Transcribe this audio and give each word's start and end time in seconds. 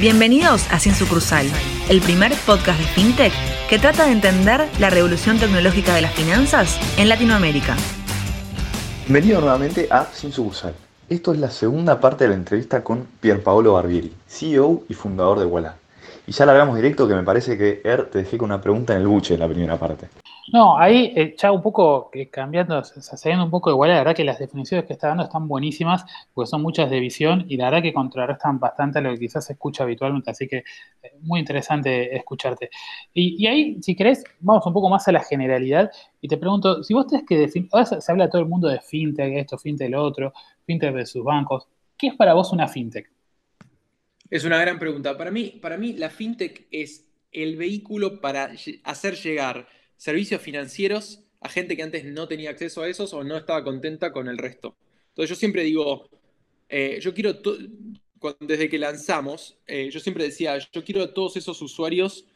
Bienvenidos 0.00 0.64
a 0.70 0.78
Sin 0.78 0.94
Sucursal, 0.94 1.44
el 1.88 2.00
primer 2.00 2.32
podcast 2.46 2.78
de 2.78 2.86
FinTech 2.86 3.32
que 3.68 3.80
trata 3.80 4.06
de 4.06 4.12
entender 4.12 4.68
la 4.78 4.90
revolución 4.90 5.40
tecnológica 5.40 5.92
de 5.92 6.02
las 6.02 6.14
finanzas 6.14 6.78
en 6.96 7.08
Latinoamérica. 7.08 7.74
Bienvenido 9.08 9.40
nuevamente 9.40 9.88
a 9.90 10.04
Sin 10.04 10.30
Sucursal. 10.30 10.74
Esto 11.08 11.32
es 11.32 11.40
la 11.40 11.50
segunda 11.50 12.00
parte 12.00 12.22
de 12.22 12.30
la 12.30 12.36
entrevista 12.36 12.84
con 12.84 13.08
Pierpaolo 13.18 13.72
Barbieri, 13.72 14.14
CEO 14.28 14.84
y 14.88 14.94
fundador 14.94 15.40
de 15.40 15.46
Walla. 15.46 15.74
Y 16.28 16.30
ya 16.30 16.46
la 16.46 16.52
hagamos 16.52 16.76
directo 16.76 17.08
que 17.08 17.14
me 17.14 17.24
parece 17.24 17.58
que 17.58 17.80
Er 17.82 18.04
te 18.04 18.18
dejé 18.18 18.38
con 18.38 18.52
una 18.52 18.60
pregunta 18.60 18.94
en 18.94 19.00
el 19.00 19.08
buche 19.08 19.34
en 19.34 19.40
la 19.40 19.48
primera 19.48 19.80
parte. 19.80 20.06
No, 20.50 20.78
ahí 20.78 21.12
eh, 21.14 21.34
ya 21.36 21.52
un 21.52 21.60
poco 21.60 22.10
cambiando, 22.30 22.82
saliendo 22.82 23.44
un 23.44 23.50
poco 23.50 23.70
igual, 23.70 23.90
la 23.90 23.98
verdad 23.98 24.14
que 24.16 24.24
las 24.24 24.38
definiciones 24.38 24.86
que 24.86 24.94
está 24.94 25.08
dando 25.08 25.24
están 25.24 25.46
buenísimas, 25.46 26.04
porque 26.32 26.48
son 26.48 26.62
muchas 26.62 26.88
de 26.88 27.00
visión 27.00 27.44
y 27.48 27.58
la 27.58 27.66
verdad 27.66 27.82
que 27.82 27.92
contrarrestan 27.92 28.58
bastante 28.58 28.98
a 28.98 29.02
lo 29.02 29.12
que 29.12 29.18
quizás 29.18 29.44
se 29.44 29.52
escucha 29.52 29.82
habitualmente, 29.82 30.30
así 30.30 30.48
que 30.48 30.58
eh, 31.02 31.12
muy 31.20 31.40
interesante 31.40 32.16
escucharte. 32.16 32.70
Y, 33.12 33.46
ahí, 33.46 33.76
si 33.82 33.94
querés, 33.94 34.24
vamos 34.40 34.64
un 34.66 34.72
poco 34.72 34.88
más 34.88 35.06
a 35.08 35.12
la 35.12 35.20
generalidad 35.20 35.90
y 36.20 36.28
te 36.28 36.38
pregunto, 36.38 36.82
si 36.82 36.94
vos 36.94 37.06
tenés 37.06 37.26
que 37.26 37.68
ahora 37.70 37.84
se 38.00 38.12
habla 38.12 38.30
todo 38.30 38.40
el 38.40 38.48
mundo 38.48 38.68
de 38.68 38.80
fintech, 38.80 39.34
esto, 39.34 39.58
fintech, 39.58 39.90
lo 39.90 40.02
otro, 40.02 40.32
fintech 40.64 40.94
de 40.94 41.04
sus 41.04 41.22
bancos, 41.24 41.68
¿qué 41.98 42.08
es 42.08 42.14
para 42.14 42.32
vos 42.32 42.52
una 42.52 42.68
fintech? 42.68 43.10
Es 44.30 44.44
una 44.44 44.58
gran 44.58 44.78
pregunta. 44.78 45.16
Para 45.16 45.30
mí, 45.30 45.58
para 45.60 45.76
mí 45.76 45.92
la 45.94 46.08
fintech 46.08 46.68
es 46.70 47.06
el 47.32 47.56
vehículo 47.56 48.20
para 48.20 48.50
hacer 48.84 49.14
llegar 49.14 49.66
servicios 49.98 50.40
financieros 50.40 51.24
a 51.40 51.48
gente 51.48 51.76
que 51.76 51.82
antes 51.82 52.04
no 52.04 52.26
tenía 52.26 52.50
acceso 52.50 52.82
a 52.82 52.88
esos 52.88 53.12
o 53.12 53.22
no 53.22 53.36
estaba 53.36 53.62
contenta 53.62 54.12
con 54.12 54.28
el 54.28 54.38
resto. 54.38 54.76
Entonces 55.10 55.30
yo 55.30 55.36
siempre 55.36 55.64
digo, 55.64 56.08
eh, 56.68 56.98
yo 57.00 57.12
quiero, 57.12 57.38
desde 58.40 58.68
que 58.68 58.78
lanzamos, 58.78 59.58
eh, 59.66 59.90
yo 59.90 60.00
siempre 60.00 60.24
decía, 60.24 60.56
yo 60.58 60.84
quiero 60.84 61.02
a 61.02 61.12
todos 61.12 61.36
esos 61.36 61.60
usuarios 61.60 62.26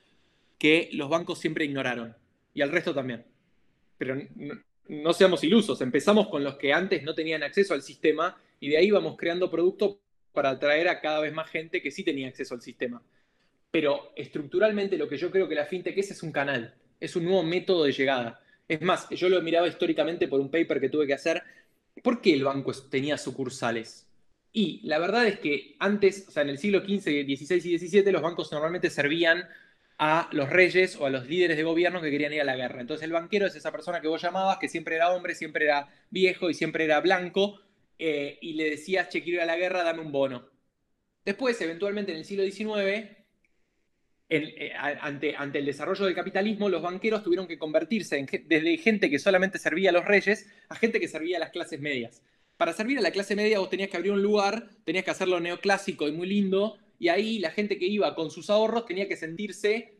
que 0.58 0.90
los 0.92 1.08
bancos 1.08 1.38
siempre 1.38 1.64
ignoraron 1.64 2.14
y 2.54 2.62
al 2.62 2.70
resto 2.70 2.94
también. 2.94 3.24
Pero 3.98 4.16
no, 4.88 5.12
seamos 5.12 5.42
ilusos, 5.44 5.80
empezamos 5.80 6.28
con 6.28 6.44
los 6.44 6.56
que 6.56 6.72
antes 6.72 7.02
no 7.02 7.14
tenían 7.14 7.42
acceso 7.42 7.74
al 7.74 7.82
sistema 7.82 8.36
y 8.60 8.68
de 8.68 8.76
ahí 8.76 8.90
vamos 8.90 9.16
creando 9.16 9.50
productos 9.50 9.96
para 10.32 10.50
atraer 10.50 10.88
a 10.88 11.00
cada 11.00 11.20
vez 11.20 11.32
más 11.32 11.50
gente 11.50 11.82
que 11.82 11.90
sí 11.90 12.02
tenía 12.02 12.28
acceso 12.28 12.54
al 12.54 12.62
sistema. 12.62 13.02
Pero 13.70 14.12
estructuralmente 14.16 14.98
lo 14.98 15.08
que 15.08 15.16
yo 15.16 15.30
creo 15.30 15.48
que 15.48 15.54
la 15.54 15.66
fintech 15.66 15.96
es 15.98 16.10
es 16.10 16.22
un 16.22 16.32
canal 16.32 16.74
es 17.02 17.16
un 17.16 17.24
nuevo 17.24 17.42
método 17.42 17.84
de 17.84 17.92
llegada. 17.92 18.40
Es 18.68 18.80
más, 18.80 19.08
yo 19.10 19.28
lo 19.28 19.42
miraba 19.42 19.66
históricamente 19.66 20.28
por 20.28 20.40
un 20.40 20.50
paper 20.50 20.80
que 20.80 20.88
tuve 20.88 21.06
que 21.06 21.14
hacer. 21.14 21.42
¿Por 22.02 22.20
qué 22.20 22.32
el 22.32 22.44
banco 22.44 22.72
tenía 22.88 23.18
sucursales? 23.18 24.06
Y 24.52 24.80
la 24.86 24.98
verdad 24.98 25.26
es 25.26 25.40
que 25.40 25.76
antes, 25.80 26.26
o 26.28 26.30
sea, 26.30 26.42
en 26.42 26.50
el 26.50 26.58
siglo 26.58 26.80
XV, 26.80 27.24
XVI 27.24 27.74
y 27.74 27.78
XVII, 27.78 28.12
los 28.12 28.22
bancos 28.22 28.52
normalmente 28.52 28.88
servían 28.88 29.48
a 29.98 30.28
los 30.32 30.48
reyes 30.48 30.96
o 30.96 31.06
a 31.06 31.10
los 31.10 31.26
líderes 31.26 31.56
de 31.56 31.64
gobierno 31.64 32.00
que 32.00 32.10
querían 32.10 32.32
ir 32.32 32.40
a 32.40 32.44
la 32.44 32.56
guerra. 32.56 32.80
Entonces 32.80 33.04
el 33.04 33.12
banquero 33.12 33.46
es 33.46 33.56
esa 33.56 33.72
persona 33.72 34.00
que 34.00 34.08
vos 34.08 34.22
llamabas, 34.22 34.58
que 34.58 34.68
siempre 34.68 34.96
era 34.96 35.10
hombre, 35.12 35.34
siempre 35.34 35.64
era 35.64 35.88
viejo 36.10 36.50
y 36.50 36.54
siempre 36.54 36.84
era 36.84 37.00
blanco, 37.00 37.60
eh, 37.98 38.38
y 38.40 38.54
le 38.54 38.70
decías, 38.70 39.08
che, 39.08 39.22
quiero 39.22 39.36
ir 39.38 39.42
a 39.42 39.46
la 39.46 39.56
guerra, 39.56 39.84
dame 39.84 40.00
un 40.02 40.12
bono. 40.12 40.48
Después, 41.24 41.60
eventualmente 41.60 42.12
en 42.12 42.18
el 42.18 42.24
siglo 42.24 42.44
XIX, 42.44 43.21
eh, 44.28 44.72
ante, 44.74 45.34
el 45.58 45.66
desarrollo 45.66 46.06
del 46.06 46.14
capitalismo, 46.14 46.68
los 46.68 46.80
banqueros 46.80 47.22
tuvieron 47.22 47.46
que 47.46 47.58
convertirse 47.58 48.18
en, 48.18 48.26
desde 48.46 48.78
gente 48.78 49.10
que 49.10 49.18
solamente 49.18 49.58
servía 49.58 49.90
a 49.90 49.92
los 49.92 50.04
reyes 50.04 50.48
a 50.68 50.74
gente 50.74 51.00
que 51.00 51.08
servía 51.08 51.36
a 51.36 51.40
las 51.40 51.50
clases 51.50 51.80
medias. 51.80 52.22
Para 52.56 52.72
servir 52.72 52.98
a 52.98 53.02
la 53.02 53.10
clase 53.10 53.36
media 53.36 53.58
vos 53.58 53.70
tenías 53.70 53.90
que 53.90 53.96
abrir 53.96 54.12
un 54.12 54.22
lugar, 54.22 54.68
tenías 54.84 55.04
que 55.04 55.10
hacerlo 55.10 55.40
neoclásico 55.40 56.08
y 56.08 56.12
muy 56.12 56.26
lindo, 56.26 56.78
y 56.98 57.08
ahí 57.08 57.38
la 57.40 57.50
gente 57.50 57.78
que 57.78 57.86
iba 57.86 58.14
con 58.14 58.30
sus 58.30 58.48
ahorros 58.48 58.86
tenía 58.86 59.08
que 59.08 59.16
sentirse 59.16 59.94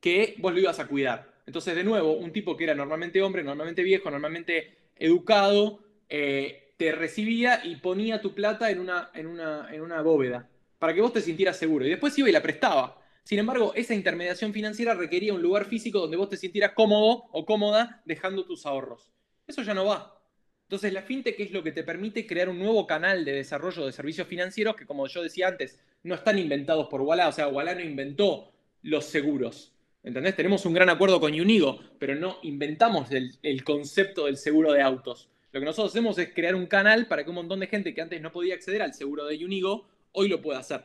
que 0.00 0.36
vos 0.38 0.52
lo 0.52 0.60
ibas 0.60 0.78
a 0.78 0.86
cuidar. 0.86 1.30
Entonces, 1.46 1.74
de 1.74 1.82
nuevo, 1.82 2.12
un 2.12 2.32
tipo 2.32 2.56
que 2.56 2.64
era 2.64 2.74
normalmente 2.74 3.20
hombre, 3.20 3.42
normalmente 3.42 3.82
viejo, 3.82 4.10
normalmente 4.10 4.78
educado, 4.96 5.80
eh, 6.08 6.74
te 6.76 6.92
recibía 6.92 7.60
y 7.64 7.76
ponía 7.76 8.20
tu 8.20 8.34
plata 8.34 8.70
en, 8.70 8.78
una, 8.78 9.10
en 9.14 9.26
una 9.26 10.02
bóveda 10.02 10.48
para 10.80 10.94
que 10.94 11.02
vos 11.02 11.12
te 11.12 11.20
sintieras 11.20 11.56
seguro. 11.58 11.86
Y 11.86 11.90
después 11.90 12.18
iba 12.18 12.28
y 12.28 12.32
la 12.32 12.42
prestaba. 12.42 12.99
Sin 13.24 13.38
embargo, 13.38 13.72
esa 13.74 13.94
intermediación 13.94 14.52
financiera 14.52 14.94
requería 14.94 15.34
un 15.34 15.42
lugar 15.42 15.66
físico 15.66 16.00
donde 16.00 16.16
vos 16.16 16.28
te 16.28 16.36
sintieras 16.36 16.72
cómodo 16.72 17.24
o 17.32 17.44
cómoda 17.44 18.02
dejando 18.04 18.44
tus 18.44 18.66
ahorros. 18.66 19.10
Eso 19.46 19.62
ya 19.62 19.74
no 19.74 19.84
va. 19.84 20.20
Entonces, 20.62 20.92
la 20.92 21.02
fintech 21.02 21.38
es 21.40 21.50
lo 21.50 21.62
que 21.62 21.72
te 21.72 21.82
permite 21.82 22.26
crear 22.26 22.48
un 22.48 22.58
nuevo 22.58 22.86
canal 22.86 23.24
de 23.24 23.32
desarrollo 23.32 23.86
de 23.86 23.92
servicios 23.92 24.28
financieros 24.28 24.76
que, 24.76 24.86
como 24.86 25.08
yo 25.08 25.22
decía 25.22 25.48
antes, 25.48 25.80
no 26.04 26.14
están 26.14 26.38
inventados 26.38 26.86
por 26.88 27.00
Walla. 27.02 27.28
O 27.28 27.32
sea, 27.32 27.48
Walla 27.48 27.74
no 27.74 27.80
inventó 27.80 28.52
los 28.82 29.04
seguros. 29.04 29.72
¿Entendés? 30.02 30.34
Tenemos 30.34 30.64
un 30.64 30.72
gran 30.72 30.88
acuerdo 30.88 31.20
con 31.20 31.32
Unigo, 31.32 31.80
pero 31.98 32.14
no 32.14 32.38
inventamos 32.42 33.08
el, 33.10 33.64
concepto 33.64 34.26
del 34.26 34.36
seguro 34.36 34.72
de 34.72 34.80
autos. 34.80 35.28
Lo 35.52 35.60
que 35.60 35.66
nosotros 35.66 35.92
hacemos 35.92 36.16
es 36.18 36.32
crear 36.32 36.54
un 36.54 36.66
canal 36.66 37.06
para 37.06 37.24
que 37.24 37.30
un 37.30 37.36
montón 37.36 37.60
de 37.60 37.66
gente 37.66 37.92
que 37.92 38.00
antes 38.00 38.20
no 38.22 38.32
podía 38.32 38.54
acceder 38.54 38.80
al 38.80 38.94
seguro 38.94 39.26
de 39.26 39.44
Unigo 39.44 39.88
hoy 40.12 40.28
lo 40.28 40.40
pueda 40.40 40.60
hacer. 40.60 40.84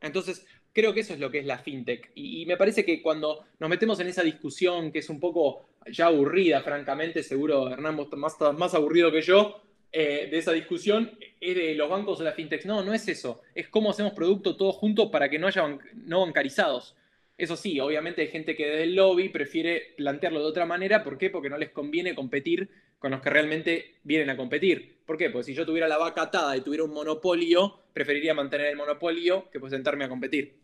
Entonces, 0.00 0.46
creo 0.72 0.94
que 0.94 1.00
eso 1.00 1.14
es 1.14 1.20
lo 1.20 1.30
que 1.30 1.38
es 1.40 1.46
la 1.46 1.58
fintech. 1.58 2.10
Y, 2.14 2.46
me 2.46 2.56
parece 2.56 2.84
que 2.84 3.02
cuando 3.02 3.44
nos 3.58 3.70
metemos 3.70 3.98
en 4.00 4.08
esa 4.08 4.22
discusión, 4.22 4.92
que 4.92 5.00
es 5.00 5.08
un 5.08 5.20
poco 5.20 5.68
ya 5.90 6.06
aburrida, 6.06 6.60
francamente, 6.62 7.22
seguro 7.22 7.70
Hernán 7.70 7.96
más, 8.16 8.36
más 8.56 8.74
aburrido 8.74 9.10
que 9.10 9.22
yo, 9.22 9.60
eh, 9.90 10.28
de 10.30 10.38
esa 10.38 10.52
discusión, 10.52 11.18
es 11.40 11.56
de 11.56 11.74
los 11.74 11.88
bancos 11.88 12.20
o 12.20 12.24
la 12.24 12.32
fintech. 12.32 12.64
No, 12.64 12.82
no 12.82 12.92
es 12.92 13.08
eso. 13.08 13.42
Es 13.54 13.68
cómo 13.68 13.90
hacemos 13.90 14.12
producto 14.12 14.56
todos 14.56 14.76
juntos 14.76 15.10
para 15.10 15.28
que 15.28 15.38
no 15.38 15.46
haya 15.46 15.78
no 15.94 16.20
bancarizados. 16.20 16.94
Eso 17.38 17.56
sí, 17.56 17.78
obviamente 17.78 18.22
hay 18.22 18.28
gente 18.28 18.56
que 18.56 18.66
desde 18.66 18.82
el 18.82 18.96
lobby 18.96 19.28
prefiere 19.28 19.94
plantearlo 19.96 20.40
de 20.40 20.46
otra 20.46 20.66
manera. 20.66 21.04
¿Por 21.04 21.16
qué? 21.16 21.30
Porque 21.30 21.48
no 21.48 21.56
les 21.56 21.70
conviene 21.70 22.14
competir 22.14 22.68
con 22.98 23.12
los 23.12 23.20
que 23.20 23.30
realmente 23.30 23.94
vienen 24.02 24.30
a 24.30 24.36
competir. 24.36 24.97
¿Por 25.08 25.16
qué? 25.16 25.30
Pues 25.30 25.46
si 25.46 25.54
yo 25.54 25.64
tuviera 25.64 25.88
la 25.88 25.96
vaca 25.96 26.20
atada 26.20 26.54
y 26.54 26.60
tuviera 26.60 26.84
un 26.84 26.92
monopolio, 26.92 27.78
preferiría 27.94 28.34
mantener 28.34 28.66
el 28.66 28.76
monopolio 28.76 29.48
que 29.50 29.58
pues 29.58 29.72
sentarme 29.72 30.04
a 30.04 30.08
competir. 30.10 30.54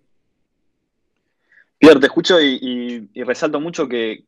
Pierre, 1.79 1.99
te 1.99 2.05
escucho 2.05 2.39
y, 2.39 3.09
resalto 3.15 3.59
mucho 3.59 3.89
que, 3.89 4.27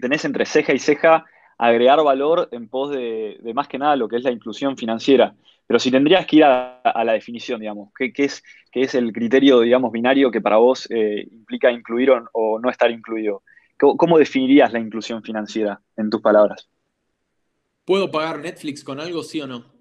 tenés 0.00 0.24
entre 0.24 0.46
ceja 0.46 0.72
y 0.72 0.78
ceja 0.78 1.26
agregar 1.58 2.04
valor 2.04 2.50
en 2.52 2.68
pos 2.68 2.92
de, 2.92 3.40
más 3.52 3.66
que 3.66 3.78
nada 3.78 3.96
lo 3.96 4.06
que 4.06 4.18
es 4.18 4.22
la 4.22 4.30
inclusión 4.30 4.76
financiera. 4.76 5.34
Pero 5.66 5.80
si 5.80 5.90
tendrías 5.90 6.24
que 6.24 6.36
ir 6.36 6.44
a, 6.44 7.02
la 7.04 7.12
definición, 7.12 7.58
digamos, 7.58 7.88
¿qué, 7.98 8.12
es, 8.18 8.44
es, 8.70 8.94
el 8.94 9.12
criterio, 9.12 9.58
digamos, 9.58 9.90
binario 9.90 10.30
que 10.30 10.40
para 10.40 10.58
vos 10.58 10.88
eh, 10.88 11.26
implica 11.32 11.72
incluir 11.72 12.12
o, 12.32 12.60
no 12.60 12.70
estar 12.70 12.92
incluido? 12.92 13.42
¿Cómo 13.76 14.18
definirías 14.18 14.72
la 14.72 14.78
inclusión 14.78 15.20
financiera 15.20 15.80
en 15.96 16.10
tus 16.10 16.20
palabras? 16.20 16.68
¿Puedo 17.84 18.10
pagar 18.10 18.38
Netflix 18.38 18.84
con 18.84 19.00
algo, 19.00 19.22
sí 19.24 19.40
o 19.40 19.46
no? 19.46 19.72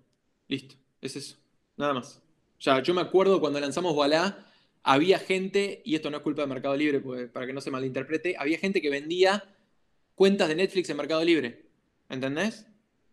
Listo, 0.47 0.75
es 1.01 1.15
eso, 1.15 1.37
nada 1.77 1.93
más. 1.93 2.21
Sea, 2.57 2.81
yo 2.81 2.93
me 2.93 3.01
acuerdo 3.01 3.39
cuando 3.39 3.59
lanzamos 3.59 3.95
Wallah, 3.95 4.45
había 4.83 5.19
gente, 5.19 5.81
y 5.85 5.95
esto 5.95 6.09
no 6.09 6.17
es 6.17 6.23
culpa 6.23 6.41
de 6.41 6.47
Mercado 6.47 6.75
Libre, 6.75 6.99
para 7.29 7.45
que 7.45 7.53
no 7.53 7.61
se 7.61 7.69
malinterprete, 7.69 8.35
había 8.37 8.57
gente 8.57 8.81
que 8.81 8.89
vendía 8.89 9.43
cuentas 10.15 10.47
de 10.47 10.55
Netflix 10.55 10.89
en 10.89 10.97
Mercado 10.97 11.23
Libre. 11.23 11.65
¿Entendés? 12.09 12.67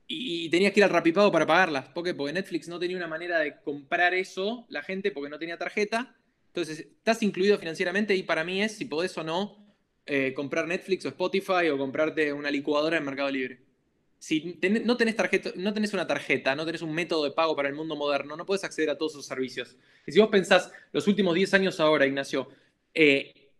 Y, 0.06 0.48
tenías 0.48 0.72
que 0.72 0.80
ir 0.80 0.84
al 0.84 0.90
Rapipago 0.90 1.30
para 1.30 1.46
pagarlas. 1.46 1.88
¿Por 1.90 2.02
qué? 2.02 2.14
Porque 2.14 2.32
Netflix 2.32 2.68
no 2.68 2.78
tenía 2.78 2.96
una 2.96 3.06
manera 3.06 3.38
de 3.40 3.60
comprar 3.60 4.14
eso, 4.14 4.66
la 4.70 4.82
gente, 4.82 5.10
porque 5.10 5.28
no 5.28 5.38
tenía 5.38 5.58
tarjeta. 5.58 6.16
Entonces, 6.46 6.80
estás 6.80 7.22
incluido 7.22 7.58
financieramente 7.58 8.16
y 8.16 8.22
para 8.22 8.42
mí 8.42 8.62
es 8.62 8.72
si 8.76 8.86
podés 8.86 9.16
o 9.18 9.22
no 9.22 9.66
eh, 10.06 10.32
comprar 10.34 10.66
Netflix 10.66 11.04
o 11.04 11.08
Spotify 11.08 11.68
o 11.70 11.76
comprarte 11.76 12.32
una 12.32 12.50
licuadora 12.50 12.96
en 12.96 13.04
Mercado 13.04 13.30
Libre 13.30 13.67
si 14.18 14.58
no, 14.84 14.96
tenés 14.96 15.14
tarjeta, 15.14 15.52
no 15.54 15.72
tenés 15.72 15.92
una 15.92 16.06
tarjeta, 16.06 16.56
no 16.56 16.66
tenés 16.66 16.82
un 16.82 16.92
método 16.92 17.24
de 17.24 17.30
pago 17.30 17.54
para 17.54 17.68
el 17.68 17.74
mundo 17.74 17.94
moderno, 17.94 18.36
no 18.36 18.44
puedes 18.44 18.64
acceder 18.64 18.90
a 18.90 18.98
todos 18.98 19.12
esos 19.12 19.26
servicios. 19.26 19.76
Y 20.06 20.12
si 20.12 20.18
vos 20.18 20.28
pensás 20.28 20.72
los 20.92 21.06
últimos 21.06 21.34
10 21.34 21.54
años 21.54 21.78
ahora, 21.78 22.06
Ignacio, 22.06 22.48
eh, 22.92 23.52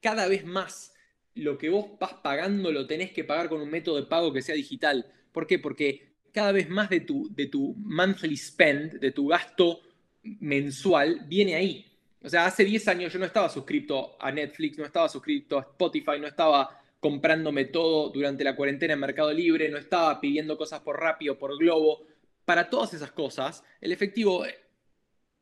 cada 0.00 0.26
vez 0.28 0.44
más 0.44 0.94
lo 1.34 1.58
que 1.58 1.68
vos 1.68 1.98
vas 2.00 2.14
pagando 2.14 2.72
lo 2.72 2.86
tenés 2.86 3.12
que 3.12 3.24
pagar 3.24 3.48
con 3.48 3.60
un 3.60 3.68
método 3.68 3.96
de 3.96 4.04
pago 4.04 4.32
que 4.32 4.40
sea 4.40 4.54
digital. 4.54 5.06
¿Por 5.32 5.46
qué? 5.46 5.58
Porque 5.58 6.14
cada 6.32 6.52
vez 6.52 6.68
más 6.70 6.88
de 6.88 7.00
tu, 7.00 7.28
de 7.34 7.46
tu 7.46 7.74
monthly 7.78 8.36
spend, 8.36 9.00
de 9.00 9.12
tu 9.12 9.28
gasto 9.28 9.82
mensual, 10.22 11.24
viene 11.26 11.54
ahí. 11.54 11.84
O 12.22 12.28
sea, 12.28 12.46
hace 12.46 12.64
10 12.64 12.88
años 12.88 13.12
yo 13.12 13.18
no 13.18 13.26
estaba 13.26 13.48
suscrito 13.48 14.16
a 14.18 14.32
Netflix, 14.32 14.78
no 14.78 14.84
estaba 14.84 15.08
suscrito 15.08 15.58
a 15.58 15.62
Spotify, 15.62 16.18
no 16.18 16.26
estaba 16.26 16.82
comprándome 17.00 17.66
todo 17.66 18.10
durante 18.10 18.44
la 18.44 18.56
cuarentena 18.56 18.94
en 18.94 19.00
Mercado 19.00 19.32
Libre, 19.32 19.68
no 19.68 19.78
estaba 19.78 20.20
pidiendo 20.20 20.56
cosas 20.56 20.80
por 20.80 20.98
Rappi 21.00 21.28
o 21.28 21.38
por 21.38 21.56
Globo. 21.58 22.06
Para 22.44 22.70
todas 22.70 22.94
esas 22.94 23.12
cosas, 23.12 23.64
el 23.80 23.92
efectivo 23.92 24.44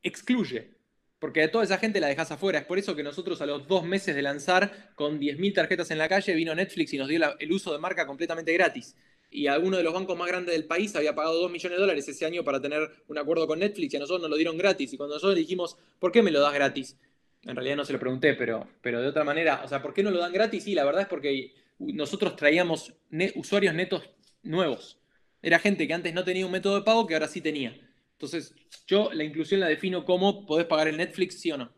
excluye, 0.03 0.75
porque 1.19 1.43
a 1.43 1.51
toda 1.51 1.65
esa 1.65 1.79
gente 1.79 2.01
la 2.01 2.09
dejas 2.09 2.31
afuera. 2.31 2.59
Es 2.59 2.67
por 2.67 2.79
eso 2.79 2.95
que 2.95 3.03
nosotros 3.03 3.41
a 3.41 3.47
los 3.47 3.67
dos 3.67 3.85
meses 3.85 4.15
de 4.15 4.23
lanzar, 4.23 4.93
con 4.95 5.19
10.000 5.19 5.55
tarjetas 5.55 5.91
en 5.91 5.99
la 5.99 6.09
calle, 6.09 6.35
vino 6.35 6.55
Netflix 6.55 6.93
y 6.93 6.99
nos 6.99 7.09
dio 7.09 7.35
el 7.39 7.53
uso 7.53 7.73
de 7.73 7.79
marca 7.79 8.07
completamente 8.07 8.53
gratis. 8.53 8.97
y 9.31 9.49
alguno 9.49 9.77
de 9.79 9.83
los 9.83 9.93
bancos 9.93 10.17
más 10.17 10.29
grandes 10.29 10.55
del 10.55 10.65
país 10.67 10.95
había 10.95 11.15
pagado 11.15 11.41
2 11.41 11.51
millones 11.51 11.77
de 11.77 11.81
dólares 11.81 12.09
ese 12.09 12.25
año 12.25 12.45
para 12.45 12.61
tener 12.61 12.89
un 13.09 13.19
acuerdo 13.19 13.49
con 13.49 13.59
Netflix 13.59 13.93
y 13.93 13.97
a 13.97 14.01
nosotros 14.01 14.23
nos 14.23 14.31
lo 14.31 14.37
dieron 14.37 14.57
gratis. 14.57 14.93
Y 14.93 14.97
cuando 14.97 15.17
nosotros 15.17 15.37
dijimos, 15.37 15.77
¿por 15.99 16.13
qué 16.13 16.23
me 16.23 16.31
lo 16.31 16.41
das 16.41 16.55
gratis? 16.55 16.97
En 17.47 17.55
realidad 17.55 17.77
no 17.77 17.85
se 17.85 17.93
lo 17.93 18.01
pregunté, 18.01 18.35
pero, 18.35 18.67
pero 18.81 19.01
de 19.01 19.09
otra 19.09 19.25
manera, 19.25 19.63
o 19.65 19.69
sea, 19.69 19.83
¿por 19.83 19.93
qué 19.93 20.03
no 20.03 20.11
lo 20.11 20.19
dan 20.19 20.33
gratis? 20.33 20.65
Sí, 20.65 20.75
la 20.75 20.85
verdad 20.85 21.03
es 21.03 21.09
porque 21.09 21.55
nosotros 21.79 22.37
traíamos 22.37 22.95
usuarios 23.35 23.75
netos 23.75 24.11
nuevos. 24.43 24.99
Era 25.43 25.59
gente 25.59 25.87
que 25.87 25.95
antes 25.95 26.15
no 26.15 26.25
tenía 26.25 26.47
un 26.47 26.53
método 26.53 26.77
de 26.77 26.83
pago 26.83 27.07
que 27.07 27.15
ahora 27.15 27.29
sí 27.29 27.41
tenía. 27.41 27.77
Entonces, 28.13 28.55
yo 28.87 29.11
la 29.13 29.25
inclusión 29.25 29.61
la 29.61 29.69
defino 29.69 30.05
como 30.05 30.47
podés 30.47 30.67
pagar 30.67 30.89
el 30.89 30.97
Netflix, 30.97 31.41
sí 31.41 31.53
o 31.53 31.59
no. 31.59 31.71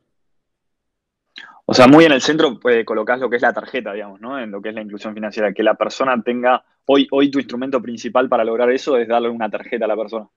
O 1.65 1.75
sea, 1.75 1.89
muy 1.89 2.05
en 2.05 2.13
el 2.13 2.23
centro 2.23 2.61
pues, 2.61 2.85
colocás 2.85 3.19
lo 3.19 3.29
que 3.29 3.37
es 3.37 3.43
la 3.43 3.53
tarjeta, 3.53 3.93
digamos, 3.93 4.21
¿no? 4.21 4.39
En 4.39 4.53
lo 4.53 4.63
que 4.63 4.69
es 4.69 4.75
la 4.75 4.83
inclusión 4.83 5.15
financiera, 5.15 5.53
que 5.53 5.65
la 5.65 5.75
persona 5.75 6.23
tenga, 6.23 6.65
hoy, 6.85 7.09
hoy 7.11 7.29
tu 7.29 7.41
instrumento 7.41 7.83
principal 7.83 8.29
para 8.29 8.45
lograr 8.45 8.71
eso 8.71 8.97
es 8.97 9.09
darle 9.09 9.29
una 9.29 9.51
tarjeta 9.51 9.85
a 9.85 9.89
la 9.89 9.97
persona. 9.97 10.29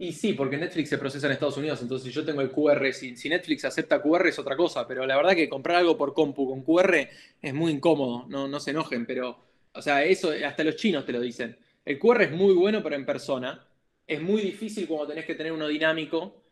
Y 0.00 0.12
sí, 0.12 0.32
porque 0.32 0.56
Netflix 0.56 0.90
se 0.90 0.98
procesa 0.98 1.26
en 1.26 1.32
Estados 1.32 1.56
Unidos, 1.56 1.82
entonces 1.82 2.06
si 2.06 2.14
yo 2.14 2.24
tengo 2.24 2.40
el 2.40 2.52
QR, 2.52 2.92
si, 2.92 3.16
si, 3.16 3.28
Netflix 3.28 3.64
acepta 3.64 4.00
QR 4.00 4.28
es 4.28 4.38
otra 4.38 4.56
cosa, 4.56 4.86
pero 4.86 5.04
la 5.04 5.16
verdad 5.16 5.34
que 5.34 5.48
comprar 5.48 5.78
algo 5.78 5.96
por 5.98 6.14
compu 6.14 6.48
con 6.48 6.62
QR 6.62 7.08
es 7.42 7.52
muy 7.52 7.72
incómodo, 7.72 8.24
no, 8.28 8.46
no 8.46 8.60
se 8.60 8.70
enojen, 8.70 9.04
pero, 9.06 9.36
o 9.72 9.82
sea, 9.82 10.04
eso 10.04 10.32
hasta 10.46 10.62
los 10.62 10.76
chinos 10.76 11.04
te 11.04 11.12
lo 11.12 11.20
dicen. 11.20 11.58
El 11.84 11.98
QR 11.98 12.22
es 12.22 12.30
muy 12.30 12.54
bueno, 12.54 12.80
pero 12.80 12.94
en 12.94 13.04
persona, 13.04 13.66
es 14.06 14.22
muy 14.22 14.40
difícil 14.40 14.86
cuando 14.86 15.08
tenés 15.08 15.24
que 15.24 15.34
tener 15.34 15.50
uno 15.50 15.66
dinámico, 15.66 16.42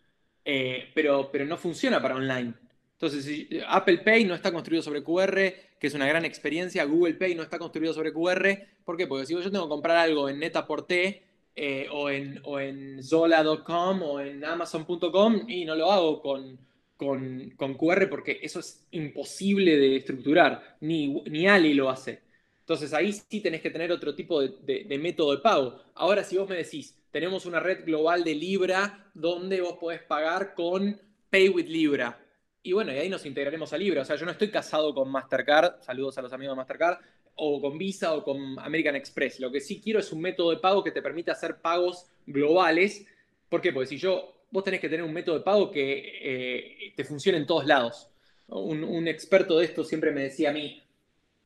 eh, 0.45 0.91
pero, 0.93 1.31
pero 1.31 1.45
no 1.45 1.57
funciona 1.57 2.03
para 2.03 2.17
online. 2.17 2.53
Entonces, 2.95 3.47
Apple 3.69 3.99
Pay 3.99 4.25
no 4.25 4.35
está 4.35 4.51
construido 4.51 4.83
sobre 4.83 5.05
QR, 5.05 5.35
que 5.79 5.87
es 5.87 5.95
una 5.95 6.09
gran 6.09 6.25
experiencia, 6.25 6.85
Google 6.85 7.15
Pay 7.15 7.35
no 7.37 7.43
está 7.45 7.59
construido 7.59 7.93
sobre 7.93 8.13
QR. 8.13 8.59
¿Por 8.85 8.97
qué? 8.97 9.07
Porque 9.07 9.27
si 9.27 9.35
yo 9.35 9.51
tengo 9.51 9.67
que 9.67 9.69
comprar 9.69 9.99
algo 9.99 10.29
en 10.29 10.39
Netaporté 10.39 11.26
eh, 11.59 11.89
o 11.91 12.11
en, 12.11 12.39
o 12.45 12.61
en 12.61 13.03
Zola.com 13.03 14.03
o 14.03 14.21
en 14.21 14.45
Amazon.com 14.45 15.49
y 15.49 15.65
no 15.65 15.75
lo 15.75 15.91
hago 15.91 16.21
con, 16.21 16.59
con, 16.97 17.75
QR 17.79 18.11
porque 18.11 18.41
eso 18.43 18.61
es 18.61 18.87
imposible 18.91 19.79
de 19.79 19.97
estructurar, 19.97 20.77
ni, 20.81 21.23
ni 21.23 21.49
Ali 21.49 21.73
lo 21.73 21.89
hace. 21.89 22.21
Entonces 22.61 22.93
ahí 22.93 23.11
sí 23.13 23.41
tenés 23.41 23.63
que 23.63 23.71
tener 23.71 23.91
otro 23.91 24.15
tipo 24.15 24.43
de, 24.43 24.99
método 25.01 25.33
de 25.33 25.39
pago. 25.39 25.81
Ahora, 25.95 26.25
si 26.25 26.37
vos 26.37 26.47
me 26.47 26.57
decís, 26.57 26.95
tenemos 27.11 27.47
una 27.47 27.59
red 27.59 27.87
global 27.87 28.23
de 28.23 28.35
Libra 28.35 29.11
donde 29.15 29.63
vos 29.63 29.79
podés 29.79 30.03
pagar 30.03 30.55
con 30.55 31.01
Pay 31.31 31.49
with 31.49 31.69
Libra 31.69 32.21
y 32.67 32.73
bueno, 32.73 32.93
y 32.93 32.97
ahí 32.97 33.09
nos 33.09 33.25
integraremos 33.25 33.73
a 33.73 33.79
Libra. 33.79 34.03
O 34.03 34.05
sea, 34.05 34.17
yo 34.17 34.25
no 34.27 34.33
estoy 34.33 34.51
casado 34.51 34.93
con 34.93 35.09
Mastercard, 35.09 35.81
saludos 35.83 36.19
a 36.19 36.23
los 36.23 36.33
amigos 36.33 36.55
de 36.55 36.57
Mastercard, 36.57 36.99
o 37.37 37.61
con 37.61 37.79
Visa 37.79 38.15
o 38.15 38.25
con 38.25 38.59
American 38.59 38.97
Express. 38.97 39.41
Lo 39.41 39.51
que 39.53 39.61
sí 39.61 39.81
quiero 39.81 40.01
es 40.01 40.13
un 40.13 40.21
método 40.21 40.51
de 40.51 40.57
pago 40.57 40.83
que 40.83 40.91
te 40.91 41.03
permita 41.03 41.33
hacer 41.33 41.61
pagos 41.61 42.07
globales. 42.27 43.07
¿Por 43.49 43.61
qué? 43.61 43.73
Porque 43.73 43.89
si 43.89 43.99
yo, 43.99 44.45
vos 44.51 44.65
tenés 44.65 44.81
que 44.81 44.89
tener 44.89 45.05
un 45.05 45.13
método 45.13 45.39
de 45.39 45.45
pago 45.45 45.71
que 45.71 46.19
eh, 46.23 46.93
te 46.97 47.05
funcione 47.05 47.39
en 47.39 47.47
todos 47.47 47.67
lados. 47.67 48.09
Un, 48.49 49.09
experto 49.09 49.59
de 49.59 49.65
esto 49.65 49.85
siempre 49.85 50.13
me 50.13 50.23
decía 50.23 50.51
a 50.51 50.53
mí, 50.53 50.83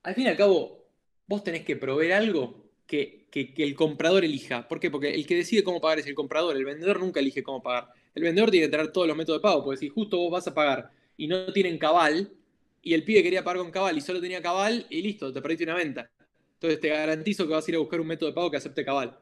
al 0.02 0.14
fin 0.14 0.24
y 0.24 0.28
al 0.28 0.36
cabo, 0.36 0.84
vos 1.26 1.42
tenés 1.42 1.64
que 1.64 1.76
proveer 1.76 2.12
algo 2.12 2.62
que, 2.86 3.26
que, 3.30 3.54
el 3.56 3.74
comprador 3.74 4.24
elija. 4.24 4.68
¿Por 4.68 4.78
qué? 4.80 4.90
Porque 4.90 5.14
el 5.14 5.26
que 5.26 5.36
decide 5.36 5.64
cómo 5.64 5.80
pagar 5.80 5.98
es 5.98 6.06
el 6.06 6.14
comprador. 6.14 6.56
El 6.56 6.64
vendedor 6.64 7.00
nunca 7.00 7.20
elige 7.20 7.42
cómo 7.42 7.62
pagar. 7.62 7.88
El 8.14 8.22
vendedor 8.22 8.50
tiene 8.50 8.66
que 8.66 8.70
tener 8.70 8.92
todos 8.92 9.08
los 9.08 9.16
métodos 9.16 9.40
de 9.40 9.42
pago. 9.42 9.64
Porque 9.64 9.78
si 9.78 9.88
justo 9.88 10.18
vos 10.18 10.30
vas 10.30 10.46
a 10.46 10.54
pagar 10.54 10.90
y 11.16 11.26
no 11.26 11.52
tienen 11.52 11.78
cabal, 11.78 12.30
y 12.82 12.94
el 12.94 13.04
pibe 13.04 13.22
quería 13.22 13.44
pagar 13.44 13.62
con 13.62 13.70
cabal 13.70 13.96
y 13.96 14.00
solo 14.00 14.20
tenía 14.20 14.42
cabal, 14.42 14.86
y 14.88 15.02
listo, 15.02 15.32
te 15.32 15.42
perdiste 15.42 15.64
una 15.64 15.74
venta. 15.74 16.10
Entonces 16.54 16.80
te 16.80 16.88
garantizo 16.88 17.46
que 17.46 17.54
vas 17.54 17.66
a 17.66 17.70
ir 17.70 17.76
a 17.76 17.80
buscar 17.80 18.00
un 18.00 18.06
método 18.06 18.30
de 18.30 18.34
pago 18.34 18.50
que 18.50 18.56
acepte 18.56 18.84
cabal. 18.84 19.18